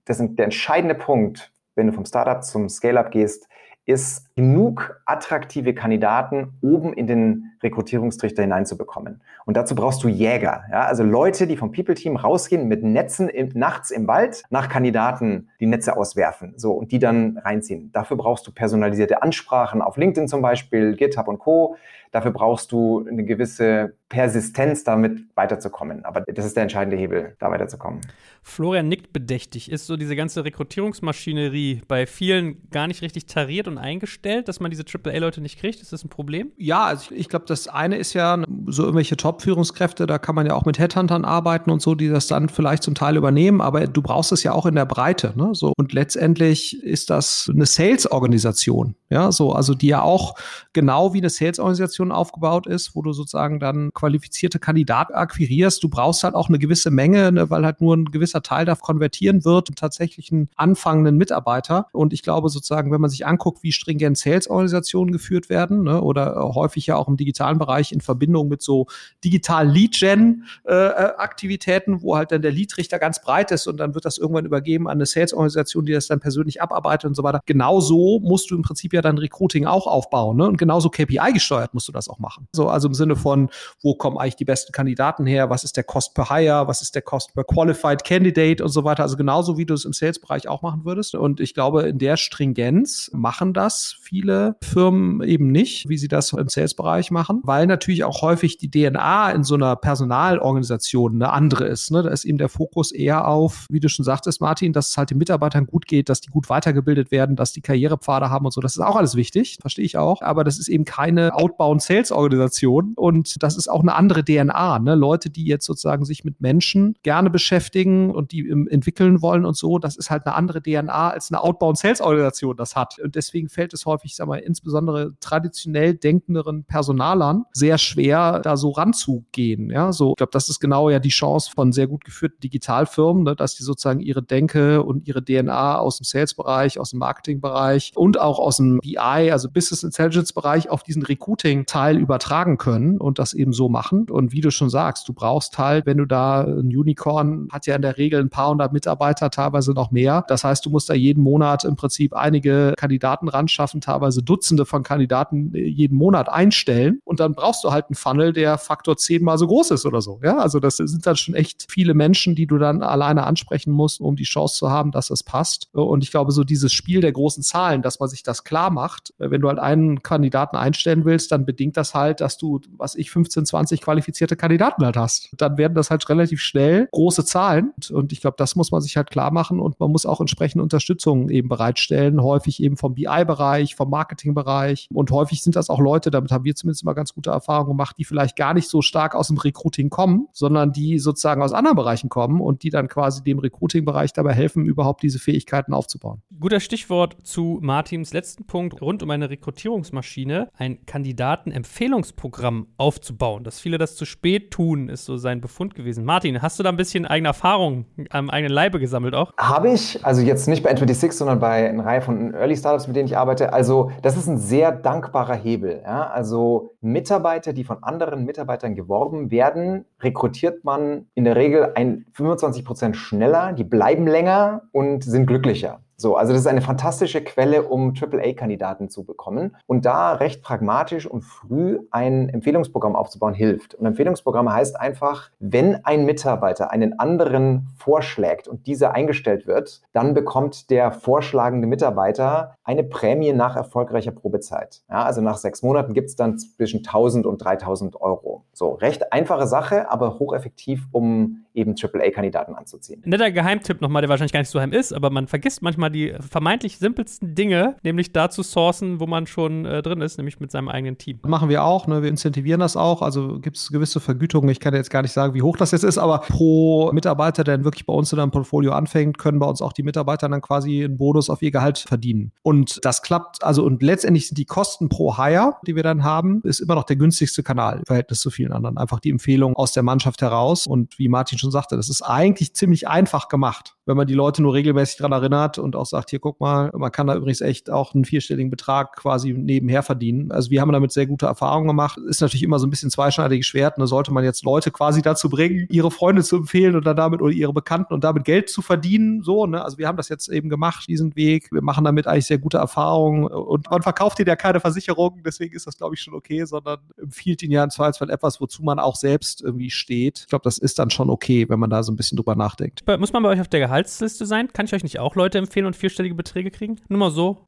[0.06, 3.50] Das ist der entscheidende Punkt, wenn du vom Startup zum Scale-up gehst,
[3.86, 9.22] ist genug attraktive Kandidaten oben in den Rekrutierungstrichter hineinzubekommen.
[9.46, 10.82] Und dazu brauchst du Jäger, ja?
[10.82, 15.68] also Leute, die vom People-Team rausgehen mit Netzen im, nachts im Wald nach Kandidaten die
[15.68, 17.92] Netze auswerfen so, und die dann reinziehen.
[17.94, 21.78] Dafür brauchst du personalisierte Ansprachen auf LinkedIn zum Beispiel, GitHub und Co.
[22.12, 26.06] Dafür brauchst du eine gewisse Persistenz, damit weiterzukommen.
[26.06, 28.00] Aber das ist der entscheidende Hebel, da weiterzukommen.
[28.42, 29.70] Florian nickt bedächtig.
[29.70, 34.25] Ist so diese ganze Rekrutierungsmaschinerie bei vielen gar nicht richtig tariert und eingestellt?
[34.26, 35.84] Stellt, dass man diese AAA-Leute nicht kriegt?
[35.84, 36.52] Ist das ein Problem?
[36.58, 40.48] Ja, also ich, ich glaube, das eine ist ja so irgendwelche Top-Führungskräfte, da kann man
[40.48, 43.86] ja auch mit Headhuntern arbeiten und so, die das dann vielleicht zum Teil übernehmen, aber
[43.86, 45.34] du brauchst es ja auch in der Breite.
[45.36, 45.50] Ne?
[45.54, 50.34] So, und letztendlich ist das eine Sales-Organisation, ja, so, also die ja auch
[50.74, 55.84] genau wie eine Sales-Organisation aufgebaut ist, wo du sozusagen dann qualifizierte Kandidaten akquirierst.
[55.84, 58.74] Du brauchst halt auch eine gewisse Menge, ne, weil halt nur ein gewisser Teil da
[58.74, 61.88] konvertieren wird, tatsächlich einen anfangenden Mitarbeiter.
[61.92, 66.52] Und ich glaube sozusagen, wenn man sich anguckt, wie stringent Sales-Organisationen geführt werden, ne, oder
[66.56, 68.86] häufig ja auch im digitalen Bereich in Verbindung mit so
[69.24, 74.18] digital Lead-Gen-Aktivitäten, äh, wo halt dann der Lead-Richter ganz breit ist und dann wird das
[74.18, 77.42] irgendwann übergeben an eine Sales-Organisation, die das dann persönlich abarbeitet und so weiter.
[77.46, 80.38] Genauso musst du im Prinzip ja dann Recruiting auch aufbauen.
[80.38, 80.48] Ne?
[80.48, 82.48] Und genauso KPI gesteuert musst du das auch machen.
[82.54, 83.50] So, also im Sinne von,
[83.82, 85.50] wo kommen eigentlich die besten Kandidaten her?
[85.50, 86.68] Was ist der Cost per Hire?
[86.68, 89.04] Was ist der Cost per Qualified Candidate und so weiter?
[89.04, 91.16] Also genauso wie du es im Sales-Bereich auch machen würdest.
[91.16, 96.32] Und ich glaube, in der Stringenz machen das viele Firmen eben nicht, wie sie das
[96.34, 101.66] im Sales-Bereich machen, weil natürlich auch häufig die DNA in so einer Personalorganisation eine andere
[101.66, 101.92] ist.
[101.92, 102.04] Ne?
[102.04, 105.10] Da ist eben der Fokus eher auf, wie du schon sagtest, Martin, dass es halt
[105.10, 108.62] den Mitarbeitern gut geht, dass die gut weitergebildet werden, dass die Karrierepfade haben und so.
[108.62, 110.22] Das ist auch alles wichtig, verstehe ich auch.
[110.22, 114.80] Aber das ist eben keine Outbound Sales Organisation und das ist auch eine andere DNA.
[114.80, 114.96] Ne?
[114.96, 119.80] Leute, die jetzt sozusagen sich mit Menschen gerne beschäftigen und die entwickeln wollen und so,
[119.80, 123.00] das ist halt eine andere DNA als eine Outbound Sales Organisation das hat.
[123.00, 128.72] Und deswegen fällt es häufig, sag mal, insbesondere traditionell denkenderen Personalern sehr schwer, da so
[128.72, 129.70] ranzugehen.
[129.70, 133.24] Ja, so, ich glaube, das ist genau ja die Chance von sehr gut geführten Digitalfirmen,
[133.24, 133.36] ne?
[133.36, 138.20] dass die sozusagen ihre Denke und ihre DNA aus dem Sales-Bereich, aus dem Marketing-Bereich und
[138.20, 143.54] auch aus dem BI, also Business Intelligence-Bereich auf diesen Recruiting-Teil übertragen können und das eben
[143.54, 144.10] so machen.
[144.10, 147.76] Und wie du schon sagst, du brauchst halt, wenn du da ein Unicorn hat ja
[147.76, 150.26] in der Regel ein paar hundert Mitarbeiter, teilweise noch mehr.
[150.28, 154.66] Das heißt, du musst da jeden Monat im Prinzip einige Kandidaten ran schaffen, teilweise Dutzende
[154.66, 157.00] von Kandidaten äh, jeden Monat einstellen.
[157.04, 160.20] Und dann brauchst du halt einen Funnel, der Faktor zehnmal so groß ist oder so.
[160.24, 164.02] Ja, also das sind dann schon echt viele Menschen, die du dann alleine ansprechen musst,
[164.02, 165.70] um die Chance zu haben, dass das passt.
[165.74, 169.14] Und ich glaube, so dieses Spiel der großen Zahlen, dass man sich das klar macht,
[169.20, 172.96] äh, wenn du halt einen Kandidaten einstellen willst, dann bedingt das halt, dass du, was
[172.96, 175.30] ich, 15, 20 qualifizierte Kandidaten halt hast.
[175.38, 177.74] Dann werden das halt relativ schnell große Zahlen.
[177.92, 180.64] Und ich glaube, das muss man sich halt klar machen und man muss auch entsprechende
[180.64, 184.88] Unterstützung eben bereitstellen, häufig eben vom BI-Bereich, vom Marketing-Bereich.
[184.94, 187.96] Und häufig sind das auch Leute, damit haben wir zumindest immer ganz gute Erfahrungen gemacht,
[187.98, 191.76] die vielleicht gar nicht so stark aus dem Recruiting kommen, sondern die sozusagen aus anderen
[191.76, 196.22] Bereichen kommen und die dann quasi dem Recruiting-Bereich dabei helfen, überhaupt diese Fähigkeiten aufzubauen.
[196.40, 203.44] Guter Stichwort zu Martins letzten Punkt rund um eine Rekrutierungsmaschine, ein Kandidatenempfehlungsprogramm aufzubauen.
[203.44, 206.06] Dass viele das zu spät tun, ist so sein Befund gewesen.
[206.06, 209.34] Martin, hast du da ein bisschen eigene Erfahrung am eigenen Leibe gesammelt auch?
[209.38, 212.96] Habe ich, also jetzt nicht bei N26, sondern bei einer Reihe von Early Startups, mit
[212.96, 213.54] denen ich arbeite.
[213.54, 213.65] Also
[214.02, 215.82] das ist ein sehr dankbarer Hebel.
[215.84, 216.08] Ja?
[216.08, 222.64] Also Mitarbeiter, die von anderen Mitarbeitern geworben werden, rekrutiert man in der Regel ein 25
[222.64, 225.80] Prozent schneller, die bleiben länger und sind glücklicher.
[225.98, 229.56] So, also das ist eine fantastische Quelle, um AAA-Kandidaten zu bekommen.
[229.66, 233.76] Und da recht pragmatisch und früh ein Empfehlungsprogramm aufzubauen hilft.
[233.76, 240.14] Und Empfehlungsprogramm heißt einfach, wenn ein Mitarbeiter einen anderen vorschlägt und dieser eingestellt wird, dann
[240.14, 244.84] bekommt der vorschlagende Mitarbeiter eine Prämie nach erfolgreicher Probezeit.
[244.90, 248.44] Ja, also nach sechs Monaten gibt es dann zwischen 1000 und 3000 Euro.
[248.54, 253.02] So, recht einfache Sache, aber hocheffektiv, um eben AAA-Kandidaten anzuziehen.
[253.06, 256.14] Netter Geheimtipp nochmal, der wahrscheinlich gar nicht so heim ist, aber man vergisst manchmal die
[256.20, 260.52] vermeintlich simpelsten Dinge, nämlich da zu sourcen, wo man schon äh, drin ist, nämlich mit
[260.52, 261.20] seinem eigenen Team.
[261.26, 262.02] Machen wir auch, ne?
[262.02, 265.34] wir incentivieren das auch, also gibt es gewisse Vergütungen, ich kann jetzt gar nicht sagen,
[265.34, 268.32] wie hoch das jetzt ist, aber pro Mitarbeiter, der dann wirklich bei uns in einem
[268.32, 271.80] Portfolio anfängt, können bei uns auch die Mitarbeiter dann quasi einen Bonus auf ihr Gehalt
[271.80, 272.32] verdienen.
[272.44, 276.42] Und das klappt, also und letztendlich sind die Kosten pro Hire, die wir dann haben,
[276.44, 278.78] ist immer noch der günstigste Kanal im Verhältnis zu vielen anderen.
[278.78, 282.54] Einfach die Empfehlung aus der Mannschaft heraus und wie Martin schon sagte, das ist eigentlich
[282.56, 286.20] ziemlich einfach gemacht, wenn man die Leute nur regelmäßig daran erinnert und auch sagt, hier
[286.20, 290.32] guck mal, man kann da übrigens echt auch einen vierstelligen Betrag quasi nebenher verdienen.
[290.32, 291.98] Also wir haben damit sehr gute Erfahrungen gemacht.
[292.08, 293.78] Ist natürlich immer so ein bisschen zweischneidiges Schwert.
[293.78, 293.86] Ne?
[293.88, 297.54] sollte man jetzt Leute quasi dazu bringen, ihre Freunde zu empfehlen dann damit oder ihre
[297.54, 299.24] Bekannten und damit Geld zu verdienen.
[299.24, 299.64] So, ne?
[299.64, 301.52] Also wir haben das jetzt eben gemacht, diesen Weg.
[301.52, 305.56] Wir machen damit eigentlich sehr gute Erfahrungen und man verkauft ihnen ja keine Versicherung, deswegen
[305.56, 308.80] ist das, glaube ich, schon okay, sondern empfiehlt ihnen ja im Zweifelsfall etwas, wozu man
[308.80, 310.20] auch selbst irgendwie steht.
[310.22, 312.84] Ich glaube, das ist dann schon okay wenn man da so ein bisschen drüber nachdenkt.
[313.00, 314.54] Muss man bei euch auf der Gehaltsliste sein?
[314.54, 316.80] Kann ich euch nicht auch Leute empfehlen und vierstellige Beträge kriegen?
[316.88, 317.46] Nur mal so.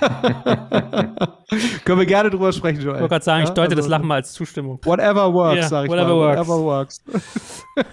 [1.84, 2.94] Können wir gerne drüber sprechen, Joel.
[2.94, 4.80] Ich wollte gerade sagen, ich deute also, das Lachen mal als Zustimmung.
[4.84, 6.36] Whatever works, yeah, sag ich whatever mal.
[6.38, 6.48] Works.
[6.48, 7.04] Whatever works.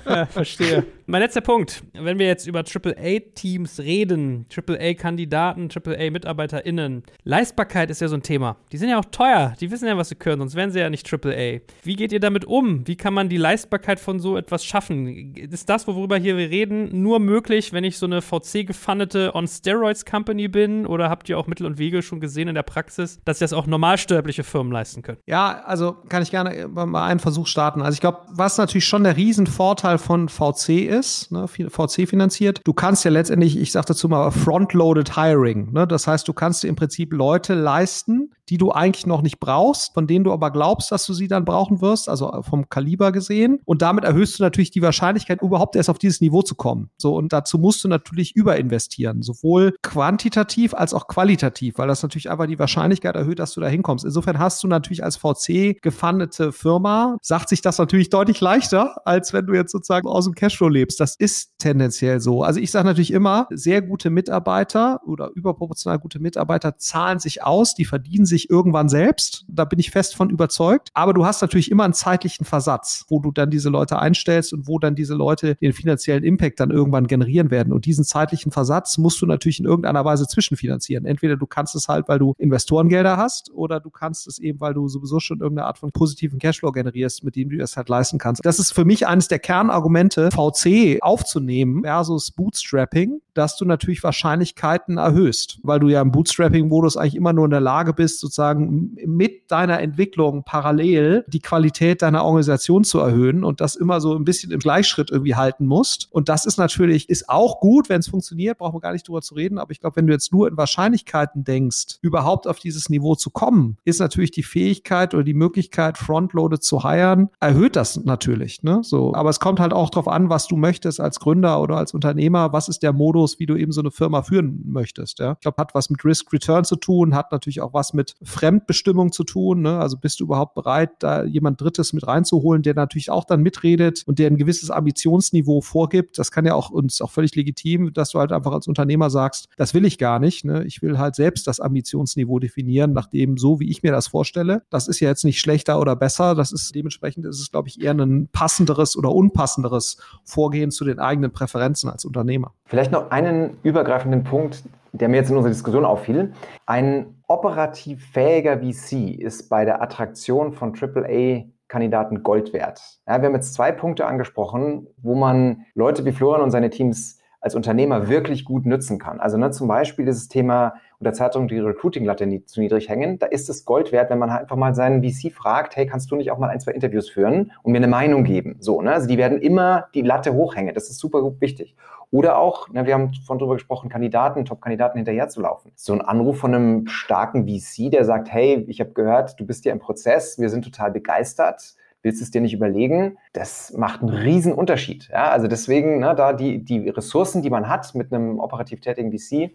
[0.06, 0.86] ja, verstehe.
[1.12, 1.84] Mein letzter Punkt.
[1.94, 8.58] Wenn wir jetzt über AAA-Teams reden, AAA-Kandidaten, AAA-MitarbeiterInnen, Leistbarkeit ist ja so ein Thema.
[8.72, 9.56] Die sind ja auch teuer.
[9.60, 11.62] Die wissen ja, was sie können, sonst wären sie ja nicht AAA.
[11.82, 12.88] Wie geht ihr damit um?
[12.88, 15.34] Wie kann man die Leistbarkeit von so etwas schaffen?
[15.36, 20.86] Ist das, worüber hier wir reden, nur möglich, wenn ich so eine VC-gefundete On-Steroids-Company bin?
[20.86, 23.66] Oder habt ihr auch Mittel und Wege schon gesehen in der Praxis, dass das auch
[23.66, 25.18] normalsterbliche Firmen leisten können?
[25.26, 27.82] Ja, also kann ich gerne mal einen Versuch starten.
[27.82, 32.62] Also ich glaube, was natürlich schon der Riesenvorteil von VC ist, ist, ne, VC finanziert.
[32.64, 35.72] Du kannst ja letztendlich, ich sage dazu mal, Front-Loaded Hiring.
[35.72, 35.88] Ne?
[35.88, 39.94] Das heißt, du kannst dir im Prinzip Leute leisten, die du eigentlich noch nicht brauchst,
[39.94, 43.60] von denen du aber glaubst, dass du sie dann brauchen wirst, also vom Kaliber gesehen.
[43.66, 46.90] Und damit erhöhst du natürlich die Wahrscheinlichkeit, überhaupt erst auf dieses Niveau zu kommen.
[46.98, 52.30] So, und dazu musst du natürlich überinvestieren, sowohl quantitativ als auch qualitativ, weil das natürlich
[52.30, 54.06] einfach die Wahrscheinlichkeit erhöht, dass du da hinkommst.
[54.06, 59.34] Insofern hast du natürlich als VC gefundete Firma, sagt sich das natürlich deutlich leichter, als
[59.34, 61.00] wenn du jetzt sozusagen aus dem Cashflow lebst.
[61.00, 62.44] Das ist tendenziell so.
[62.44, 67.76] Also ich sage natürlich immer, sehr gute Mitarbeiter oder überproportional gute Mitarbeiter zahlen sich aus,
[67.76, 69.46] die verdienen sich sich irgendwann selbst.
[69.48, 70.90] Da bin ich fest von überzeugt.
[70.94, 74.68] Aber du hast natürlich immer einen zeitlichen Versatz, wo du dann diese Leute einstellst und
[74.68, 77.74] wo dann diese Leute den finanziellen Impact dann irgendwann generieren werden.
[77.74, 81.06] Und diesen zeitlichen Versatz musst du natürlich in irgendeiner Weise zwischenfinanzieren.
[81.06, 84.74] Entweder du kannst es halt, weil du Investorengelder hast, oder du kannst es eben, weil
[84.74, 88.18] du sowieso schon irgendeine Art von positiven Cashflow generierst, mit dem du das halt leisten
[88.18, 88.46] kannst.
[88.46, 94.98] Das ist für mich eines der Kernargumente, VC aufzunehmen versus Bootstrapping, dass du natürlich Wahrscheinlichkeiten
[94.98, 99.52] erhöhst, weil du ja im Bootstrapping-Modus eigentlich immer nur in der Lage bist, sozusagen mit
[99.52, 104.52] deiner Entwicklung parallel die Qualität deiner Organisation zu erhöhen und das immer so ein bisschen
[104.52, 106.08] im Gleichschritt irgendwie halten musst.
[106.12, 109.22] Und das ist natürlich, ist auch gut, wenn es funktioniert, brauchen wir gar nicht drüber
[109.22, 109.58] zu reden.
[109.58, 113.32] Aber ich glaube, wenn du jetzt nur in Wahrscheinlichkeiten denkst, überhaupt auf dieses Niveau zu
[113.32, 118.64] kommen, ist natürlich die Fähigkeit oder die Möglichkeit, Frontloaded zu hiren, erhöht das natürlich.
[118.64, 118.82] Ne?
[118.84, 121.94] So, aber es kommt halt auch darauf an, was du möchtest als Gründer oder als
[121.94, 122.54] Unternehmer.
[122.54, 125.20] Was ist der Modus, wie du eben so eine Firma führen möchtest?
[125.20, 125.34] Ja?
[125.34, 129.12] Ich glaube, hat was mit Risk Return zu tun, hat natürlich auch was mit Fremdbestimmung
[129.12, 129.62] zu tun.
[129.62, 129.80] Ne?
[129.80, 134.04] Also bist du überhaupt bereit, da jemand Drittes mit reinzuholen, der natürlich auch dann mitredet
[134.06, 136.18] und der ein gewisses Ambitionsniveau vorgibt.
[136.18, 139.48] Das kann ja auch uns auch völlig legitim, dass du halt einfach als Unternehmer sagst,
[139.58, 140.46] das will ich gar nicht.
[140.46, 140.64] Ne?
[140.66, 144.64] Ich will halt selbst das Ambitionsniveau definieren, nachdem so, wie ich mir das vorstelle.
[144.70, 146.36] Das ist ja jetzt nicht schlechter oder besser.
[146.36, 151.00] Das ist dementsprechend ist es, glaube ich, eher ein passenderes oder unpassenderes Vorgehen zu den
[151.00, 152.54] eigenen Präferenzen als Unternehmer.
[152.66, 156.34] Vielleicht noch einen übergreifenden Punkt, der mir jetzt in unserer Diskussion auffiel.
[156.66, 162.82] Ein operativ fähiger VC ist bei der Attraktion von AAA-Kandidaten Gold wert.
[163.08, 167.19] Ja, wir haben jetzt zwei Punkte angesprochen, wo man Leute wie Florian und seine Teams
[167.42, 169.20] als Unternehmer wirklich gut nutzen kann.
[169.20, 173.20] Also ne, zum Beispiel dieses Thema unter Zeitung die Recruiting-Latte zu niedrig hängen.
[173.20, 176.12] Da ist es Gold wert, wenn man halt einfach mal seinen VC fragt, hey, kannst
[176.12, 178.58] du nicht auch mal ein, zwei Interviews führen und mir eine Meinung geben?
[178.60, 178.92] So, ne?
[178.92, 180.76] Also die werden immer die Latte hochhängen.
[180.76, 181.76] Das ist super wichtig.
[182.12, 185.72] Oder auch, ne, wir haben von drüber gesprochen, Kandidaten, Top-Kandidaten hinterher zu laufen.
[185.76, 189.64] So ein Anruf von einem starken VC, der sagt, hey, ich habe gehört, du bist
[189.64, 194.10] ja im Prozess, wir sind total begeistert willst es dir nicht überlegen, das macht einen
[194.10, 195.10] riesen Unterschied.
[195.12, 199.12] Ja, also deswegen, ne, da die, die Ressourcen, die man hat mit einem operativ tätigen
[199.12, 199.52] VC,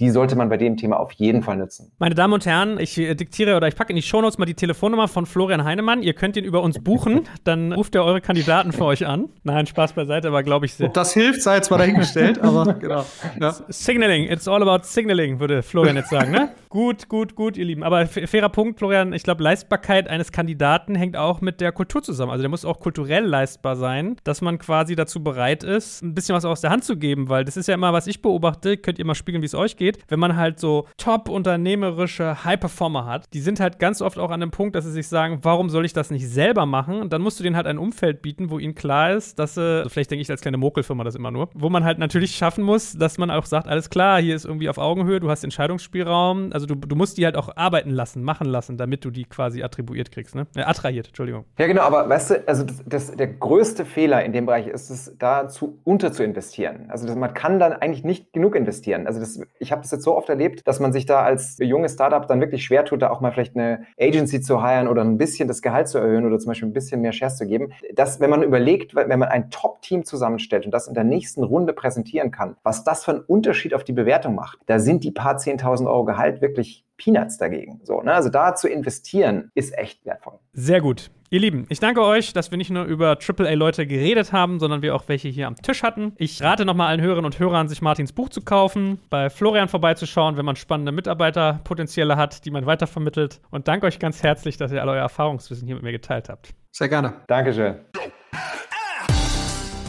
[0.00, 1.92] die sollte man bei dem Thema auf jeden Fall nutzen.
[1.98, 4.54] Meine Damen und Herren, ich äh, diktiere oder ich packe in die Shownotes mal die
[4.54, 6.02] Telefonnummer von Florian Heinemann.
[6.02, 9.28] Ihr könnt ihn über uns buchen, dann ruft er eure Kandidaten für euch an.
[9.44, 10.80] Nein, Spaß beiseite, aber glaube ich.
[10.82, 13.04] Ob das hilft, sei jetzt mal dahingestellt, aber genau.
[13.40, 13.54] Ja.
[13.68, 16.48] Signaling, it's all about signaling, würde Florian jetzt sagen, ne?
[16.74, 17.82] Gut, gut, gut, ihr Lieben.
[17.82, 22.32] Aber fairer Punkt, Florian, ich glaube, Leistbarkeit eines Kandidaten hängt auch mit der Kultur zusammen.
[22.32, 26.34] Also der muss auch kulturell leistbar sein, dass man quasi dazu bereit ist, ein bisschen
[26.34, 28.98] was aus der Hand zu geben, weil das ist ja immer, was ich beobachte, könnt
[28.98, 33.26] ihr mal spiegeln, wie es euch geht wenn man halt so top unternehmerische High-Performer hat,
[33.32, 35.84] die sind halt ganz oft auch an dem Punkt, dass sie sich sagen, warum soll
[35.84, 37.00] ich das nicht selber machen?
[37.00, 39.78] Und dann musst du denen halt ein Umfeld bieten, wo ihnen klar ist, dass sie,
[39.78, 42.64] also vielleicht denke ich als kleine Mokelfirma das immer nur, wo man halt natürlich schaffen
[42.64, 46.50] muss, dass man auch sagt, alles klar, hier ist irgendwie auf Augenhöhe, du hast Entscheidungsspielraum,
[46.52, 49.62] also du, du musst die halt auch arbeiten lassen, machen lassen, damit du die quasi
[49.62, 50.46] attribuiert kriegst, ne?
[50.56, 51.44] Äh, attrahiert, Entschuldigung.
[51.58, 54.90] Ja, genau, aber weißt du, also das, das, der größte Fehler in dem Bereich ist
[54.90, 56.86] es, da zu unter zu investieren.
[56.88, 59.06] Also das, man kann dann eigentlich nicht genug investieren.
[59.06, 61.94] Also das, ich habe das jetzt so oft erlebt, dass man sich da als junges
[61.94, 65.18] Startup dann wirklich schwer tut, da auch mal vielleicht eine Agency zu hiren oder ein
[65.18, 67.72] bisschen das Gehalt zu erhöhen oder zum Beispiel ein bisschen mehr Shares zu geben.
[67.94, 71.72] Dass, wenn man überlegt, wenn man ein Top-Team zusammenstellt und das in der nächsten Runde
[71.72, 75.36] präsentieren kann, was das für einen Unterschied auf die Bewertung macht, da sind die paar
[75.36, 76.53] 10.000 Euro Gehalt wirklich
[76.96, 77.80] Peanuts dagegen.
[77.82, 78.12] So, ne?
[78.12, 80.38] Also da zu investieren ist echt wertvoll.
[80.52, 81.10] Sehr gut.
[81.30, 84.94] Ihr Lieben, ich danke euch, dass wir nicht nur über AAA-Leute geredet haben, sondern wir
[84.94, 86.12] auch welche hier am Tisch hatten.
[86.16, 90.36] Ich rate nochmal allen Hörerinnen und Hörern, sich Martins Buch zu kaufen, bei Florian vorbeizuschauen,
[90.36, 93.40] wenn man spannende Mitarbeiterpotenziale hat, die man weitervermittelt.
[93.50, 96.54] Und danke euch ganz herzlich, dass ihr all euer Erfahrungswissen hier mit mir geteilt habt.
[96.70, 97.14] Sehr gerne.
[97.26, 97.80] Dankeschön.